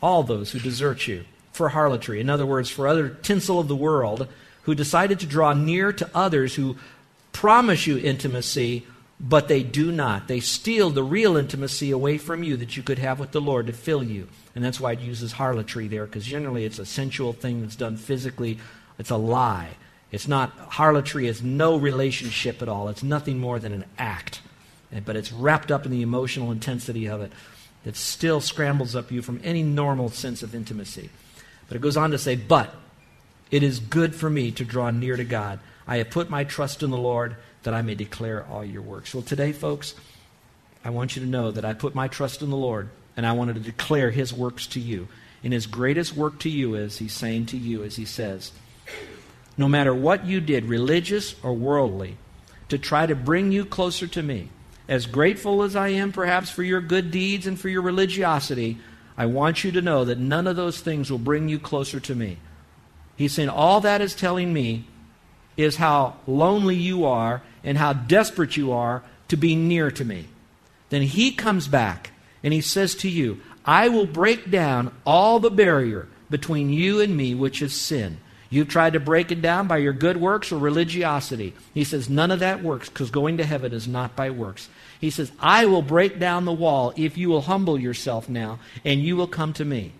all 0.00 0.22
those 0.22 0.52
who 0.52 0.60
desert 0.60 1.06
you, 1.06 1.26
for 1.52 1.68
harlotry. 1.68 2.22
In 2.22 2.30
other 2.30 2.46
words, 2.46 2.70
for 2.70 2.88
other 2.88 3.10
tinsel 3.10 3.60
of 3.60 3.68
the 3.68 3.76
world, 3.76 4.28
who 4.66 4.74
decided 4.74 5.20
to 5.20 5.26
draw 5.26 5.52
near 5.52 5.92
to 5.92 6.10
others 6.12 6.56
who 6.56 6.76
promise 7.30 7.86
you 7.86 7.98
intimacy, 7.98 8.84
but 9.20 9.46
they 9.46 9.62
do 9.62 9.92
not. 9.92 10.26
They 10.26 10.40
steal 10.40 10.90
the 10.90 11.04
real 11.04 11.36
intimacy 11.36 11.92
away 11.92 12.18
from 12.18 12.42
you 12.42 12.56
that 12.56 12.76
you 12.76 12.82
could 12.82 12.98
have 12.98 13.20
with 13.20 13.30
the 13.30 13.40
Lord 13.40 13.68
to 13.68 13.72
fill 13.72 14.02
you. 14.02 14.26
And 14.56 14.64
that's 14.64 14.80
why 14.80 14.92
it 14.92 15.00
uses 15.00 15.32
harlotry 15.32 15.86
there, 15.86 16.04
because 16.04 16.26
generally 16.26 16.64
it's 16.64 16.80
a 16.80 16.84
sensual 16.84 17.32
thing 17.32 17.62
that's 17.62 17.76
done 17.76 17.96
physically. 17.96 18.58
It's 18.98 19.10
a 19.10 19.16
lie. 19.16 19.76
It's 20.10 20.26
not, 20.26 20.50
harlotry 20.50 21.28
is 21.28 21.42
no 21.42 21.76
relationship 21.76 22.60
at 22.60 22.68
all. 22.68 22.88
It's 22.88 23.04
nothing 23.04 23.38
more 23.38 23.60
than 23.60 23.72
an 23.72 23.84
act. 23.98 24.40
But 25.04 25.14
it's 25.14 25.30
wrapped 25.30 25.70
up 25.70 25.86
in 25.86 25.92
the 25.92 26.02
emotional 26.02 26.50
intensity 26.50 27.06
of 27.06 27.20
it 27.20 27.30
that 27.84 27.94
still 27.94 28.40
scrambles 28.40 28.96
up 28.96 29.12
you 29.12 29.22
from 29.22 29.40
any 29.44 29.62
normal 29.62 30.08
sense 30.08 30.42
of 30.42 30.56
intimacy. 30.56 31.10
But 31.68 31.76
it 31.76 31.82
goes 31.82 31.96
on 31.96 32.10
to 32.10 32.18
say, 32.18 32.34
But 32.34 32.74
it 33.50 33.62
is 33.62 33.78
good 33.78 34.14
for 34.14 34.28
me 34.28 34.50
to 34.52 34.64
draw 34.64 34.90
near 34.90 35.16
to 35.16 35.24
God. 35.24 35.60
I 35.86 35.98
have 35.98 36.10
put 36.10 36.30
my 36.30 36.44
trust 36.44 36.82
in 36.82 36.90
the 36.90 36.96
Lord 36.96 37.36
that 37.62 37.74
I 37.74 37.82
may 37.82 37.94
declare 37.94 38.44
all 38.46 38.64
your 38.64 38.82
works. 38.82 39.14
Well, 39.14 39.22
today, 39.22 39.52
folks, 39.52 39.94
I 40.84 40.90
want 40.90 41.16
you 41.16 41.22
to 41.22 41.28
know 41.28 41.50
that 41.50 41.64
I 41.64 41.72
put 41.74 41.94
my 41.94 42.08
trust 42.08 42.42
in 42.42 42.50
the 42.50 42.56
Lord 42.56 42.88
and 43.16 43.26
I 43.26 43.32
wanted 43.32 43.54
to 43.54 43.60
declare 43.60 44.10
his 44.10 44.32
works 44.32 44.66
to 44.68 44.80
you. 44.80 45.08
And 45.42 45.52
his 45.52 45.66
greatest 45.66 46.16
work 46.16 46.40
to 46.40 46.50
you 46.50 46.74
is, 46.74 46.98
he's 46.98 47.12
saying 47.12 47.46
to 47.46 47.56
you, 47.56 47.84
as 47.84 47.96
he 47.96 48.04
says, 48.04 48.52
no 49.56 49.68
matter 49.68 49.94
what 49.94 50.26
you 50.26 50.40
did, 50.40 50.64
religious 50.64 51.34
or 51.42 51.54
worldly, 51.54 52.16
to 52.68 52.78
try 52.78 53.06
to 53.06 53.14
bring 53.14 53.52
you 53.52 53.64
closer 53.64 54.06
to 54.08 54.22
me, 54.22 54.48
as 54.88 55.06
grateful 55.06 55.62
as 55.62 55.76
I 55.76 55.88
am 55.88 56.12
perhaps 56.12 56.50
for 56.50 56.62
your 56.62 56.80
good 56.80 57.10
deeds 57.10 57.46
and 57.46 57.58
for 57.58 57.68
your 57.68 57.82
religiosity, 57.82 58.78
I 59.16 59.26
want 59.26 59.64
you 59.64 59.72
to 59.72 59.82
know 59.82 60.04
that 60.04 60.18
none 60.18 60.46
of 60.46 60.56
those 60.56 60.80
things 60.80 61.10
will 61.10 61.18
bring 61.18 61.48
you 61.48 61.58
closer 61.58 62.00
to 62.00 62.14
me. 62.14 62.38
He's 63.16 63.32
saying, 63.32 63.48
all 63.48 63.80
that 63.80 64.00
is 64.00 64.14
telling 64.14 64.52
me 64.52 64.84
is 65.56 65.76
how 65.76 66.16
lonely 66.26 66.76
you 66.76 67.04
are 67.06 67.42
and 67.64 67.78
how 67.78 67.92
desperate 67.94 68.56
you 68.56 68.72
are 68.72 69.02
to 69.28 69.36
be 69.36 69.56
near 69.56 69.90
to 69.90 70.04
me. 70.04 70.26
Then 70.90 71.02
he 71.02 71.32
comes 71.32 71.66
back 71.66 72.12
and 72.42 72.52
he 72.52 72.60
says 72.60 72.94
to 72.96 73.08
you, 73.08 73.40
I 73.64 73.88
will 73.88 74.06
break 74.06 74.50
down 74.50 74.92
all 75.04 75.40
the 75.40 75.50
barrier 75.50 76.08
between 76.30 76.70
you 76.70 77.00
and 77.00 77.16
me, 77.16 77.34
which 77.34 77.62
is 77.62 77.74
sin. 77.74 78.18
You've 78.48 78.68
tried 78.68 78.92
to 78.92 79.00
break 79.00 79.32
it 79.32 79.42
down 79.42 79.66
by 79.66 79.78
your 79.78 79.92
good 79.92 80.16
works 80.18 80.52
or 80.52 80.58
religiosity. 80.58 81.54
He 81.74 81.82
says, 81.82 82.08
none 82.08 82.30
of 82.30 82.38
that 82.40 82.62
works 82.62 82.88
because 82.88 83.10
going 83.10 83.38
to 83.38 83.44
heaven 83.44 83.72
is 83.72 83.88
not 83.88 84.14
by 84.14 84.30
works. 84.30 84.68
He 85.00 85.10
says, 85.10 85.32
I 85.40 85.66
will 85.66 85.82
break 85.82 86.20
down 86.20 86.44
the 86.44 86.52
wall 86.52 86.92
if 86.96 87.18
you 87.18 87.28
will 87.28 87.42
humble 87.42 87.78
yourself 87.78 88.28
now 88.28 88.60
and 88.84 89.02
you 89.02 89.16
will 89.16 89.26
come 89.26 89.52
to 89.54 89.64
me. 89.64 89.92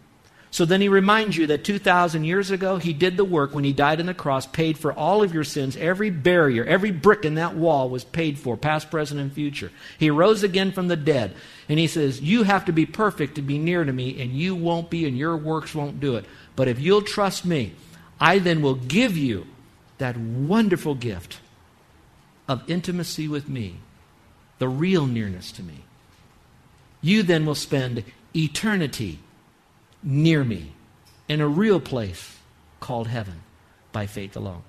So 0.56 0.64
then 0.64 0.80
he 0.80 0.88
reminds 0.88 1.36
you 1.36 1.48
that 1.48 1.64
2,000 1.64 2.24
years 2.24 2.50
ago, 2.50 2.78
he 2.78 2.94
did 2.94 3.18
the 3.18 3.26
work 3.26 3.54
when 3.54 3.64
he 3.64 3.74
died 3.74 4.00
on 4.00 4.06
the 4.06 4.14
cross, 4.14 4.46
paid 4.46 4.78
for 4.78 4.90
all 4.90 5.22
of 5.22 5.34
your 5.34 5.44
sins. 5.44 5.76
Every 5.76 6.08
barrier, 6.08 6.64
every 6.64 6.92
brick 6.92 7.26
in 7.26 7.34
that 7.34 7.54
wall 7.54 7.90
was 7.90 8.04
paid 8.04 8.38
for, 8.38 8.56
past, 8.56 8.90
present, 8.90 9.20
and 9.20 9.30
future. 9.30 9.70
He 9.98 10.08
rose 10.08 10.42
again 10.42 10.72
from 10.72 10.88
the 10.88 10.96
dead. 10.96 11.34
And 11.68 11.78
he 11.78 11.86
says, 11.86 12.22
You 12.22 12.44
have 12.44 12.64
to 12.64 12.72
be 12.72 12.86
perfect 12.86 13.34
to 13.34 13.42
be 13.42 13.58
near 13.58 13.84
to 13.84 13.92
me, 13.92 14.18
and 14.18 14.32
you 14.32 14.54
won't 14.54 14.88
be, 14.88 15.06
and 15.06 15.14
your 15.14 15.36
works 15.36 15.74
won't 15.74 16.00
do 16.00 16.16
it. 16.16 16.24
But 16.56 16.68
if 16.68 16.80
you'll 16.80 17.02
trust 17.02 17.44
me, 17.44 17.74
I 18.18 18.38
then 18.38 18.62
will 18.62 18.76
give 18.76 19.14
you 19.14 19.46
that 19.98 20.16
wonderful 20.16 20.94
gift 20.94 21.38
of 22.48 22.62
intimacy 22.66 23.28
with 23.28 23.46
me, 23.46 23.80
the 24.58 24.70
real 24.70 25.06
nearness 25.06 25.52
to 25.52 25.62
me. 25.62 25.84
You 27.02 27.22
then 27.22 27.44
will 27.44 27.54
spend 27.54 28.04
eternity 28.34 29.18
near 30.02 30.44
me 30.44 30.72
in 31.28 31.40
a 31.40 31.48
real 31.48 31.80
place 31.80 32.38
called 32.80 33.08
heaven 33.08 33.40
by 33.92 34.06
faith 34.06 34.36
alone. 34.36 34.62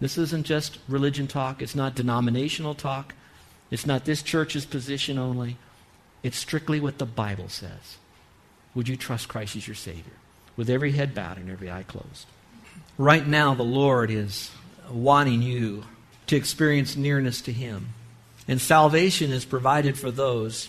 This 0.00 0.18
isn't 0.18 0.46
just 0.46 0.78
religion 0.88 1.28
talk, 1.28 1.62
it's 1.62 1.74
not 1.74 1.94
denominational 1.94 2.74
talk, 2.74 3.14
it's 3.70 3.86
not 3.86 4.04
this 4.04 4.22
church's 4.22 4.66
position 4.66 5.18
only. 5.18 5.56
It's 6.22 6.36
strictly 6.36 6.78
what 6.78 6.98
the 6.98 7.06
Bible 7.06 7.48
says. 7.48 7.96
Would 8.74 8.88
you 8.88 8.96
trust 8.96 9.28
Christ 9.28 9.56
as 9.56 9.66
your 9.66 9.74
Savior? 9.74 10.12
With 10.56 10.70
every 10.70 10.92
head 10.92 11.14
bowed 11.14 11.38
and 11.38 11.50
every 11.50 11.70
eye 11.70 11.82
closed. 11.82 12.26
Right 12.98 13.26
now, 13.26 13.54
the 13.54 13.62
Lord 13.62 14.10
is 14.10 14.50
wanting 14.90 15.42
you 15.42 15.84
to 16.26 16.36
experience 16.36 16.96
nearness 16.96 17.40
to 17.42 17.52
Him. 17.52 17.88
And 18.46 18.60
salvation 18.60 19.32
is 19.32 19.44
provided 19.44 19.98
for 19.98 20.10
those 20.10 20.68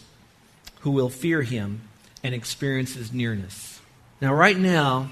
who 0.79 0.91
will 0.91 1.09
fear 1.09 1.41
Him 1.41 1.81
and 2.23 2.33
experience 2.33 2.95
His 2.95 3.11
nearness. 3.11 3.81
Now, 4.23 4.33
right 4.33 4.57
now, 4.57 5.09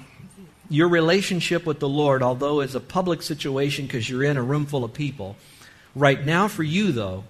your 0.70 0.88
relationship 0.88 1.66
with 1.66 1.80
the 1.80 1.88
Lord, 1.88 2.22
although 2.22 2.60
it's 2.60 2.74
a 2.74 2.80
public 2.80 3.20
situation 3.20 3.84
because 3.84 4.08
you're 4.08 4.24
in 4.24 4.38
a 4.38 4.42
room 4.42 4.64
full 4.64 4.84
of 4.84 4.94
people, 4.94 5.36
right 5.94 6.24
now 6.24 6.48
for 6.48 6.62
you, 6.62 6.92
though, 6.92 7.24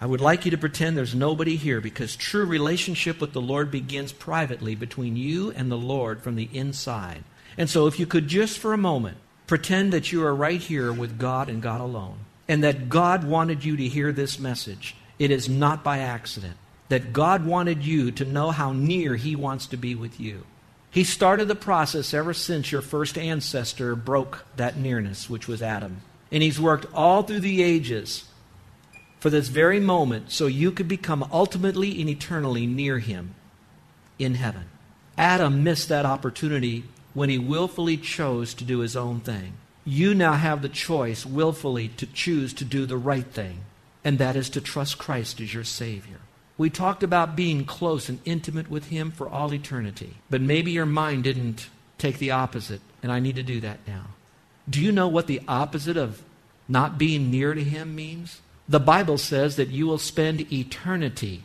I 0.00 0.06
would 0.06 0.20
like 0.20 0.44
you 0.44 0.52
to 0.52 0.56
pretend 0.56 0.96
there's 0.96 1.12
nobody 1.12 1.56
here 1.56 1.80
because 1.80 2.14
true 2.14 2.44
relationship 2.44 3.20
with 3.20 3.32
the 3.32 3.40
Lord 3.40 3.72
begins 3.72 4.12
privately 4.12 4.76
between 4.76 5.16
you 5.16 5.50
and 5.50 5.72
the 5.72 5.76
Lord 5.76 6.22
from 6.22 6.36
the 6.36 6.48
inside. 6.52 7.24
And 7.58 7.68
so, 7.68 7.88
if 7.88 7.98
you 7.98 8.06
could 8.06 8.28
just 8.28 8.60
for 8.60 8.72
a 8.72 8.78
moment 8.78 9.16
pretend 9.48 9.92
that 9.92 10.12
you 10.12 10.24
are 10.24 10.36
right 10.36 10.60
here 10.60 10.92
with 10.92 11.18
God 11.18 11.48
and 11.48 11.60
God 11.60 11.80
alone, 11.80 12.18
and 12.46 12.62
that 12.62 12.88
God 12.88 13.24
wanted 13.24 13.64
you 13.64 13.76
to 13.76 13.88
hear 13.88 14.12
this 14.12 14.38
message, 14.38 14.94
it 15.18 15.32
is 15.32 15.48
not 15.48 15.82
by 15.82 15.98
accident. 15.98 16.54
That 16.90 17.12
God 17.12 17.44
wanted 17.44 17.84
you 17.84 18.12
to 18.12 18.24
know 18.24 18.52
how 18.52 18.72
near 18.72 19.16
He 19.16 19.34
wants 19.34 19.66
to 19.66 19.76
be 19.76 19.96
with 19.96 20.20
you. 20.20 20.44
He 20.94 21.02
started 21.02 21.48
the 21.48 21.56
process 21.56 22.14
ever 22.14 22.32
since 22.32 22.70
your 22.70 22.80
first 22.80 23.18
ancestor 23.18 23.96
broke 23.96 24.44
that 24.54 24.76
nearness, 24.76 25.28
which 25.28 25.48
was 25.48 25.60
Adam. 25.60 26.02
And 26.30 26.40
He's 26.40 26.60
worked 26.60 26.86
all 26.94 27.24
through 27.24 27.40
the 27.40 27.64
ages 27.64 28.26
for 29.18 29.28
this 29.28 29.48
very 29.48 29.80
moment 29.80 30.30
so 30.30 30.46
you 30.46 30.70
could 30.70 30.86
become 30.86 31.28
ultimately 31.32 32.00
and 32.00 32.08
eternally 32.08 32.64
near 32.64 33.00
Him 33.00 33.34
in 34.20 34.36
heaven. 34.36 34.66
Adam 35.18 35.64
missed 35.64 35.88
that 35.88 36.06
opportunity 36.06 36.84
when 37.12 37.28
he 37.28 37.38
willfully 37.38 37.96
chose 37.96 38.54
to 38.54 38.64
do 38.64 38.78
his 38.78 38.94
own 38.94 39.18
thing. 39.18 39.54
You 39.84 40.14
now 40.14 40.34
have 40.34 40.62
the 40.62 40.68
choice 40.68 41.26
willfully 41.26 41.88
to 41.88 42.06
choose 42.06 42.54
to 42.54 42.64
do 42.64 42.86
the 42.86 42.96
right 42.96 43.26
thing, 43.26 43.64
and 44.04 44.18
that 44.18 44.36
is 44.36 44.48
to 44.50 44.60
trust 44.60 44.98
Christ 44.98 45.40
as 45.40 45.52
your 45.52 45.64
Savior. 45.64 46.20
We 46.56 46.70
talked 46.70 47.02
about 47.02 47.36
being 47.36 47.64
close 47.64 48.08
and 48.08 48.20
intimate 48.24 48.70
with 48.70 48.86
Him 48.86 49.10
for 49.10 49.28
all 49.28 49.52
eternity, 49.52 50.14
but 50.30 50.40
maybe 50.40 50.70
your 50.70 50.86
mind 50.86 51.24
didn't 51.24 51.68
take 51.98 52.18
the 52.18 52.30
opposite, 52.30 52.80
and 53.02 53.10
I 53.10 53.20
need 53.20 53.36
to 53.36 53.42
do 53.42 53.60
that 53.60 53.80
now. 53.86 54.06
Do 54.68 54.80
you 54.80 54.92
know 54.92 55.08
what 55.08 55.26
the 55.26 55.42
opposite 55.48 55.96
of 55.96 56.22
not 56.68 56.96
being 56.96 57.30
near 57.30 57.54
to 57.54 57.62
Him 57.62 57.94
means? 57.94 58.40
The 58.68 58.80
Bible 58.80 59.18
says 59.18 59.56
that 59.56 59.68
you 59.68 59.86
will 59.86 59.98
spend 59.98 60.52
eternity 60.52 61.42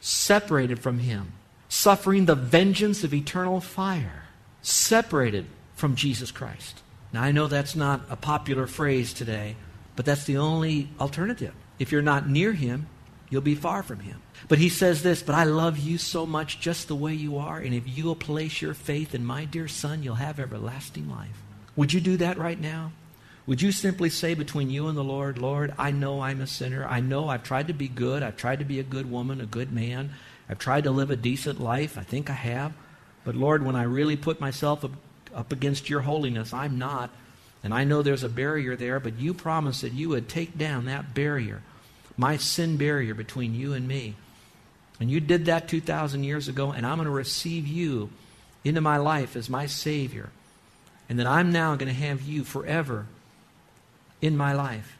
separated 0.00 0.78
from 0.78 1.00
Him, 1.00 1.32
suffering 1.68 2.24
the 2.24 2.34
vengeance 2.34 3.04
of 3.04 3.12
eternal 3.12 3.60
fire, 3.60 4.24
separated 4.62 5.46
from 5.74 5.94
Jesus 5.94 6.30
Christ. 6.30 6.82
Now, 7.12 7.22
I 7.22 7.32
know 7.32 7.46
that's 7.46 7.76
not 7.76 8.02
a 8.10 8.16
popular 8.16 8.66
phrase 8.66 9.12
today, 9.12 9.56
but 9.94 10.04
that's 10.04 10.24
the 10.24 10.38
only 10.38 10.88
alternative. 10.98 11.54
If 11.78 11.92
you're 11.92 12.02
not 12.02 12.28
near 12.28 12.52
Him, 12.52 12.86
you'll 13.30 13.42
be 13.42 13.54
far 13.54 13.82
from 13.82 14.00
Him. 14.00 14.20
But 14.48 14.58
He 14.58 14.68
says 14.68 15.02
this, 15.02 15.22
but 15.22 15.34
I 15.34 15.44
love 15.44 15.78
you 15.78 15.98
so 15.98 16.26
much 16.26 16.60
just 16.60 16.88
the 16.88 16.94
way 16.94 17.14
you 17.14 17.38
are, 17.38 17.58
and 17.58 17.74
if 17.74 17.84
you 17.86 18.04
will 18.04 18.16
place 18.16 18.62
your 18.62 18.74
faith 18.74 19.14
in 19.14 19.24
my 19.24 19.44
dear 19.44 19.68
Son, 19.68 20.02
you'll 20.02 20.16
have 20.16 20.40
everlasting 20.40 21.10
life. 21.10 21.42
Would 21.76 21.92
you 21.92 22.00
do 22.00 22.16
that 22.18 22.38
right 22.38 22.60
now? 22.60 22.92
Would 23.46 23.62
you 23.62 23.72
simply 23.72 24.10
say 24.10 24.34
between 24.34 24.68
you 24.68 24.88
and 24.88 24.98
the 24.98 25.02
Lord, 25.02 25.38
Lord, 25.38 25.72
I 25.78 25.90
know 25.90 26.20
I'm 26.20 26.42
a 26.42 26.46
sinner. 26.46 26.84
I 26.84 27.00
know 27.00 27.30
I've 27.30 27.42
tried 27.42 27.68
to 27.68 27.72
be 27.72 27.88
good. 27.88 28.22
I've 28.22 28.36
tried 28.36 28.58
to 28.58 28.64
be 28.66 28.78
a 28.78 28.82
good 28.82 29.10
woman, 29.10 29.40
a 29.40 29.46
good 29.46 29.72
man. 29.72 30.10
I've 30.50 30.58
tried 30.58 30.84
to 30.84 30.90
live 30.90 31.10
a 31.10 31.16
decent 31.16 31.58
life. 31.58 31.96
I 31.96 32.02
think 32.02 32.28
I 32.28 32.34
have. 32.34 32.74
But 33.24 33.36
Lord, 33.36 33.64
when 33.64 33.74
I 33.74 33.84
really 33.84 34.16
put 34.16 34.38
myself 34.38 34.84
up, 34.84 34.92
up 35.34 35.50
against 35.50 35.88
your 35.88 36.02
holiness, 36.02 36.52
I'm 36.52 36.78
not. 36.78 37.10
And 37.64 37.72
I 37.72 37.84
know 37.84 38.02
there's 38.02 38.22
a 38.22 38.28
barrier 38.28 38.76
there, 38.76 39.00
but 39.00 39.18
you 39.18 39.32
promised 39.32 39.82
that 39.82 39.92
you 39.92 40.10
would 40.10 40.28
take 40.28 40.58
down 40.58 40.84
that 40.84 41.14
barrier, 41.14 41.62
my 42.18 42.36
sin 42.36 42.76
barrier 42.76 43.14
between 43.14 43.54
you 43.54 43.72
and 43.72 43.88
me. 43.88 44.16
And 45.00 45.10
you 45.10 45.20
did 45.20 45.46
that 45.46 45.68
2,000 45.68 46.24
years 46.24 46.48
ago, 46.48 46.72
and 46.72 46.84
I'm 46.84 46.96
going 46.96 47.06
to 47.06 47.10
receive 47.10 47.66
you 47.66 48.10
into 48.64 48.80
my 48.80 48.96
life 48.96 49.36
as 49.36 49.48
my 49.48 49.66
Savior. 49.66 50.30
And 51.08 51.18
that 51.18 51.26
I'm 51.26 51.52
now 51.52 51.76
going 51.76 51.88
to 51.88 51.94
have 51.94 52.20
you 52.22 52.44
forever 52.44 53.06
in 54.20 54.36
my 54.36 54.52
life. 54.52 54.98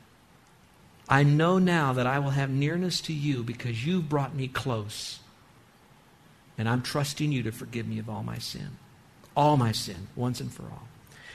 I 1.08 1.22
know 1.24 1.58
now 1.58 1.92
that 1.94 2.06
I 2.06 2.20
will 2.20 2.30
have 2.30 2.50
nearness 2.50 3.00
to 3.02 3.12
you 3.12 3.42
because 3.42 3.84
you've 3.84 4.08
brought 4.08 4.34
me 4.34 4.46
close. 4.46 5.18
And 6.56 6.68
I'm 6.68 6.82
trusting 6.82 7.32
you 7.32 7.42
to 7.42 7.52
forgive 7.52 7.86
me 7.86 7.98
of 7.98 8.08
all 8.08 8.22
my 8.22 8.38
sin. 8.38 8.78
All 9.36 9.56
my 9.56 9.72
sin, 9.72 10.08
once 10.16 10.40
and 10.40 10.52
for 10.52 10.62
all. 10.62 10.88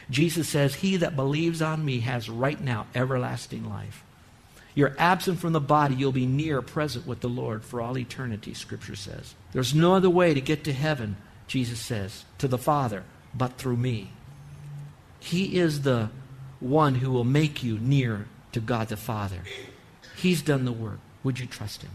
Jesus 0.10 0.50
says, 0.50 0.76
He 0.76 0.98
that 0.98 1.16
believes 1.16 1.62
on 1.62 1.84
me 1.84 2.00
has 2.02 2.30
right 2.30 2.60
now 2.60 2.88
everlasting 2.96 3.70
life. 3.70 4.04
You're 4.76 4.96
absent 4.98 5.40
from 5.40 5.54
the 5.54 5.60
body, 5.60 5.96
you'll 5.96 6.12
be 6.12 6.26
near 6.26 6.62
present 6.62 7.06
with 7.06 7.22
the 7.22 7.30
Lord 7.30 7.64
for 7.64 7.80
all 7.80 7.98
eternity, 7.98 8.54
Scripture 8.54 8.96
says. 8.96 9.36
There's 9.52 9.76
no 9.76 9.94
other 9.94 10.10
way 10.10 10.34
to 10.34 10.42
get 10.42 10.64
to 10.64 10.74
heaven, 10.74 11.18
Jesus 11.48 11.80
says, 11.80 12.26
to 12.40 12.48
the 12.48 12.58
Father, 12.58 13.04
but 13.36 13.58
through 13.58 13.78
me. 13.78 14.12
He 15.20 15.58
is 15.60 15.84
the 15.84 16.10
one 16.60 16.96
who 16.96 17.12
will 17.12 17.24
make 17.24 17.64
you 17.64 17.78
near 17.78 18.26
to 18.54 18.60
God 18.60 18.90
the 18.90 18.98
Father. 18.98 19.42
He's 20.16 20.42
done 20.42 20.66
the 20.66 20.72
work. 20.72 21.00
Would 21.24 21.40
you 21.40 21.46
trust 21.46 21.84
him? 21.84 21.92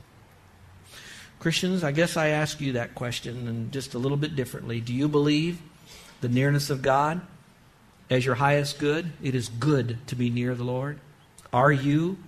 Christians, 1.40 1.84
I 1.84 1.92
guess 1.92 2.16
I 2.16 2.28
ask 2.28 2.60
you 2.60 2.72
that 2.72 2.94
question 2.94 3.46
and 3.46 3.72
just 3.72 3.94
a 3.94 3.98
little 3.98 4.16
bit 4.16 4.34
differently. 4.34 4.80
Do 4.80 4.92
you 4.92 5.08
believe 5.08 5.60
the 6.20 6.28
nearness 6.28 6.70
of 6.70 6.82
God 6.82 7.20
as 8.10 8.24
your 8.24 8.34
highest 8.36 8.78
good? 8.78 9.12
It 9.22 9.34
is 9.34 9.48
good 9.48 9.98
to 10.08 10.16
be 10.16 10.30
near 10.30 10.54
the 10.54 10.64
Lord. 10.64 10.98
Are 11.52 11.72
you 11.72 12.18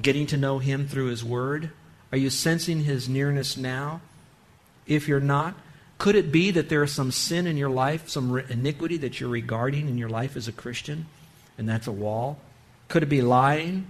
getting 0.00 0.26
to 0.28 0.36
know 0.36 0.58
him 0.58 0.88
through 0.88 1.06
his 1.06 1.24
word? 1.24 1.70
Are 2.12 2.18
you 2.18 2.30
sensing 2.30 2.84
his 2.84 3.08
nearness 3.08 3.56
now? 3.56 4.00
If 4.86 5.08
you're 5.08 5.20
not, 5.20 5.54
could 5.98 6.14
it 6.14 6.30
be 6.30 6.50
that 6.52 6.68
there 6.68 6.84
is 6.84 6.92
some 6.92 7.10
sin 7.10 7.46
in 7.46 7.56
your 7.56 7.70
life, 7.70 8.08
some 8.08 8.38
iniquity 8.38 8.98
that 8.98 9.18
you're 9.18 9.30
regarding 9.30 9.88
in 9.88 9.98
your 9.98 10.08
life 10.08 10.36
as 10.36 10.46
a 10.46 10.52
Christian? 10.52 11.06
and 11.58 11.68
that's 11.68 11.86
a 11.86 11.92
wall? 11.92 12.38
Could 12.88 13.02
it 13.02 13.08
be 13.08 13.22
lying? 13.22 13.86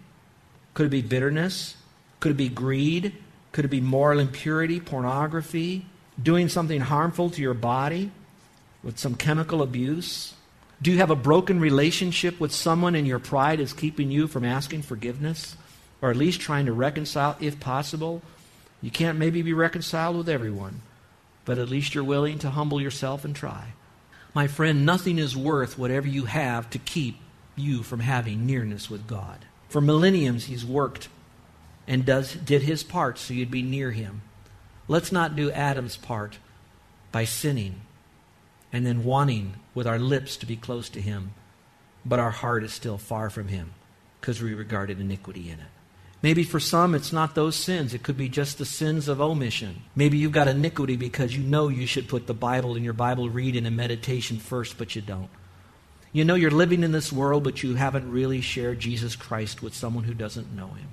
Could 0.75 0.87
it 0.87 0.91
be 0.91 1.03
bitterness? 1.03 1.77
Could 2.21 2.33
it 2.33 2.37
be 2.37 2.49
greed? 2.49 3.13
Could 3.53 3.65
it 3.65 3.69
be 3.69 3.81
moral 3.81 4.19
impurity, 4.19 4.81
pornography, 4.81 5.87
doing 6.23 6.49
something 6.49 6.81
harmful 6.81 7.31
to 7.31 7.43
your 7.43 7.55
body 7.55 8.11
with 8.83 8.99
some 8.99 9.15
chemical 9.15 9.63
abuse? 9.63 10.35
Do 10.81 10.93
you 10.93 10.99
have 10.99 11.11
a 11.11 11.17
broken 11.17 11.59
relationship 11.61 12.39
with 12.39 12.53
someone 12.53 12.95
and 12.95 13.07
your 13.07 13.19
pride 13.19 13.61
is 13.61 13.73
keeping 13.73 14.11
you 14.11 14.29
from 14.29 14.45
asking 14.45 14.83
forgiveness? 14.83 15.57
Or 16.07 16.11
at 16.11 16.17
least 16.17 16.41
trying 16.41 16.67
to 16.67 16.73
reconcile 16.73 17.35
if 17.41 17.59
possible? 17.59 18.23
You 18.81 18.93
can't 18.93 19.19
maybe 19.19 19.43
be 19.43 19.53
reconciled 19.53 20.17
with 20.17 20.29
everyone, 20.29 20.83
but 21.45 21.59
at 21.59 21.69
least 21.69 21.97
you're 21.97 22.05
willing 22.05 22.39
to 22.39 22.51
humble 22.51 22.81
yourself 22.81 23.25
and 23.25 23.35
try. 23.35 23.73
My 24.33 24.47
friend, 24.47 24.87
nothing 24.87 25.19
is 25.19 25.37
worth 25.37 25.77
whatever 25.77 26.07
you 26.07 26.27
have 26.27 26.71
to 26.71 26.79
keep 26.79 27.19
you 27.57 27.83
from 27.83 27.99
having 27.99 28.47
nearness 28.47 28.89
with 28.89 29.09
God. 29.09 29.47
For 29.69 29.81
millenniums, 29.81 30.45
He's 30.45 30.65
worked 30.65 31.09
and 31.89 32.07
does, 32.07 32.35
did 32.35 32.63
His 32.63 32.85
part 32.85 33.19
so 33.19 33.35
you'd 33.35 33.51
be 33.51 33.63
near 33.63 33.91
Him. 33.91 34.23
Let's 34.87 35.11
not 35.11 35.35
do 35.35 35.51
Adam's 35.51 35.97
part 35.97 36.39
by 37.11 37.25
sinning 37.25 37.81
and 38.73 38.87
then 38.87 39.03
wanting 39.03 39.55
with 39.75 39.89
our 39.89 39.99
lips 39.99 40.37
to 40.37 40.47
be 40.47 40.55
close 40.55 40.89
to 40.91 41.01
Him, 41.01 41.33
but 42.05 42.21
our 42.21 42.31
heart 42.31 42.63
is 42.63 42.73
still 42.73 42.97
far 42.97 43.29
from 43.29 43.49
Him 43.49 43.73
because 44.21 44.41
we 44.41 44.55
regarded 44.55 45.01
iniquity 45.01 45.51
in 45.51 45.59
it. 45.59 45.67
Maybe 46.27 46.43
for 46.43 46.59
some, 46.59 46.97
it's 46.97 47.13
not 47.13 47.37
those 47.37 47.55
sins. 47.55 47.95
It 47.95 48.03
could 48.03 48.17
be 48.17 48.29
just 48.29 48.59
the 48.59 48.65
sins 48.65 49.07
of 49.07 49.21
omission. 49.21 49.83
Maybe 49.95 50.19
you've 50.19 50.33
got 50.33 50.49
iniquity 50.49 50.97
because 50.97 51.37
you 51.37 51.45
know 51.45 51.69
you 51.69 51.87
should 51.87 52.09
put 52.09 52.27
the 52.27 52.35
Bible 52.35 52.75
in 52.75 52.83
your 52.83 52.95
Bible 52.95 53.31
reading 53.31 53.65
and 53.65 53.77
meditation 53.77 54.39
first, 54.39 54.77
but 54.77 54.97
you 54.97 55.03
don't. 55.03 55.29
You 56.13 56.25
know 56.25 56.35
you're 56.35 56.51
living 56.51 56.83
in 56.83 56.91
this 56.91 57.13
world, 57.13 57.45
but 57.45 57.63
you 57.63 57.77
haven't 57.77 58.11
really 58.11 58.41
shared 58.41 58.81
Jesus 58.81 59.15
Christ 59.15 59.63
with 59.63 59.73
someone 59.73 60.03
who 60.03 60.15
doesn't 60.15 60.53
know 60.53 60.67
him. 60.71 60.89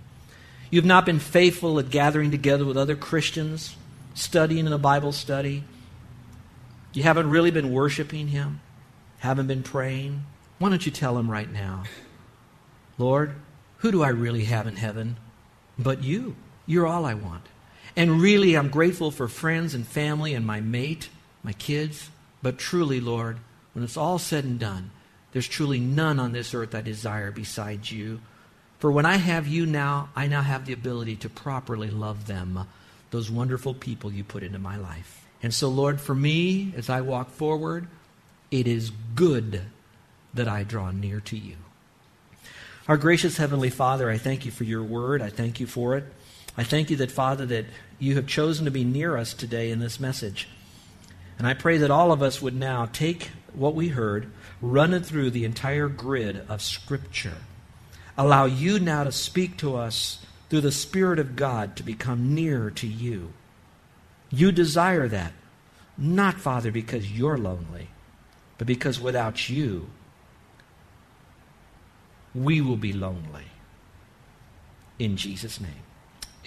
You've 0.70 0.86
not 0.86 1.04
been 1.04 1.18
faithful 1.18 1.80
at 1.80 1.90
gathering 1.90 2.30
together 2.30 2.64
with 2.64 2.78
other 2.78 2.96
Christians, 2.96 3.76
studying 4.14 4.68
in 4.68 4.72
a 4.72 4.78
Bible 4.78 5.14
study. 5.14 5.64
You 6.94 7.02
haven't 7.02 7.32
really 7.32 7.50
been 7.50 7.74
worshiping 7.74 8.28
him, 8.28 8.62
haven't 9.18 9.48
been 9.48 9.64
praying. 9.64 10.26
Why 10.60 10.70
don't 10.70 10.86
you 10.86 10.92
tell 10.92 11.18
him 11.18 11.32
right 11.32 11.52
now, 11.52 11.86
Lord, 13.00 13.34
who 13.78 13.92
do 13.92 14.04
I 14.04 14.10
really 14.10 14.44
have 14.44 14.68
in 14.68 14.76
heaven 14.76 15.18
but 15.78 16.04
you? 16.04 16.36
You're 16.66 16.88
all 16.88 17.06
I 17.06 17.14
want. 17.14 17.46
And 17.96 18.22
really, 18.22 18.56
I'm 18.56 18.70
grateful 18.70 19.12
for 19.12 19.28
friends 19.28 19.74
and 19.74 19.86
family 19.86 20.34
and 20.34 20.46
my 20.46 20.62
mate, 20.62 21.10
my 21.44 21.54
kids. 21.54 22.10
But 22.42 22.58
truly, 22.58 23.00
Lord, 23.00 23.38
when 23.74 23.84
it's 23.84 23.98
all 23.98 24.20
said 24.20 24.44
and 24.44 24.60
done, 24.60 24.92
there's 25.32 25.48
truly 25.48 25.80
none 25.80 26.20
on 26.20 26.32
this 26.32 26.54
earth 26.54 26.76
I 26.76 26.82
desire 26.82 27.32
besides 27.32 27.92
you. 27.92 28.22
For 28.80 28.92
when 28.92 29.06
I 29.06 29.16
have 29.16 29.48
you 29.48 29.66
now, 29.66 30.10
I 30.16 30.28
now 30.28 30.42
have 30.42 30.66
the 30.66 30.74
ability 30.74 31.16
to 31.18 31.30
properly 31.30 31.90
love 31.90 32.28
them, 32.28 32.58
uh, 32.58 32.66
those 33.12 33.32
wonderful 33.32 33.74
people 33.74 34.12
you 34.12 34.24
put 34.24 34.44
into 34.44 34.60
my 34.60 34.76
life. 34.76 35.26
And 35.42 35.54
so, 35.54 35.70
Lord, 35.70 36.02
for 36.02 36.16
me, 36.16 36.74
as 36.76 36.90
I 36.90 37.02
walk 37.02 37.30
forward, 37.30 37.88
it 38.52 38.68
is 38.68 38.92
good 39.16 39.62
that 40.34 40.48
I 40.48 40.64
draw 40.64 40.92
near 40.92 41.20
to 41.22 41.38
you. 41.38 41.56
Our 42.86 42.98
gracious 42.98 43.38
Heavenly 43.38 43.70
Father, 43.70 44.10
I 44.10 44.18
thank 44.18 44.44
you 44.44 44.52
for 44.52 44.66
your 44.66 44.84
word. 44.84 45.22
I 45.22 45.30
thank 45.30 45.62
you 45.62 45.68
for 45.68 45.96
it. 45.96 46.04
I 46.58 46.66
thank 46.66 46.90
you 46.90 46.98
that, 46.98 47.12
Father, 47.12 47.46
that 47.46 47.66
you 47.98 48.16
have 48.16 48.28
chosen 48.28 48.66
to 48.66 48.72
be 48.72 48.84
near 48.84 49.16
us 49.16 49.34
today 49.34 49.72
in 49.72 49.80
this 49.80 50.02
message. 50.02 50.50
And 51.38 51.48
I 51.48 51.54
pray 51.54 51.78
that 51.78 51.90
all 51.90 52.12
of 52.12 52.22
us 52.22 52.42
would 52.42 52.54
now 52.54 52.90
take 52.92 53.32
what 53.54 53.74
we 53.74 53.88
heard 53.88 54.30
run 54.62 54.94
it 54.94 55.06
through 55.06 55.32
the 55.32 55.46
entire 55.46 55.88
grid 55.88 56.44
of 56.50 56.62
Scripture. 56.62 57.38
Allow 58.18 58.46
you 58.46 58.80
now 58.80 59.06
to 59.06 59.14
speak 59.14 59.58
to 59.60 59.78
us 59.78 60.20
through 60.50 60.62
the 60.62 60.72
Spirit 60.72 61.20
of 61.20 61.38
God 61.38 61.78
to 61.78 61.84
become 61.84 62.36
nearer 62.36 62.70
to 62.72 62.88
you. 62.88 63.32
You 64.30 64.52
desire 64.52 65.08
that, 65.08 65.32
not, 65.98 66.36
Father, 66.36 66.70
because 66.70 67.10
you're 67.10 67.38
lonely, 67.38 67.92
but 68.58 68.68
because 68.68 69.00
without 69.00 69.50
you, 69.50 69.90
we 72.36 72.62
will 72.62 72.78
be 72.78 72.94
lonely. 72.94 73.46
In 75.00 75.18
Jesus' 75.18 75.60
name, 75.60 75.72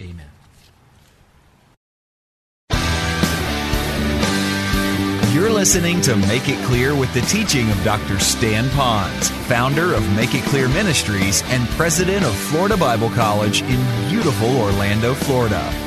amen. 0.01 0.29
You're 5.33 5.51
listening 5.51 6.01
to 6.01 6.15
Make 6.15 6.49
It 6.49 6.63
Clear 6.65 6.95
with 6.95 7.13
the 7.13 7.21
teaching 7.21 7.69
of 7.69 7.83
Dr. 7.83 8.17
Stan 8.17 8.65
Ponz, 8.69 9.29
founder 9.47 9.93
of 9.93 10.15
Make 10.15 10.33
It 10.33 10.43
Clear 10.45 10.67
Ministries 10.69 11.43
and 11.47 11.67
president 11.69 12.25
of 12.25 12.35
Florida 12.35 12.75
Bible 12.75 13.09
College 13.11 13.61
in 13.61 14.09
beautiful 14.09 14.57
Orlando, 14.57 15.13
Florida. 15.13 15.86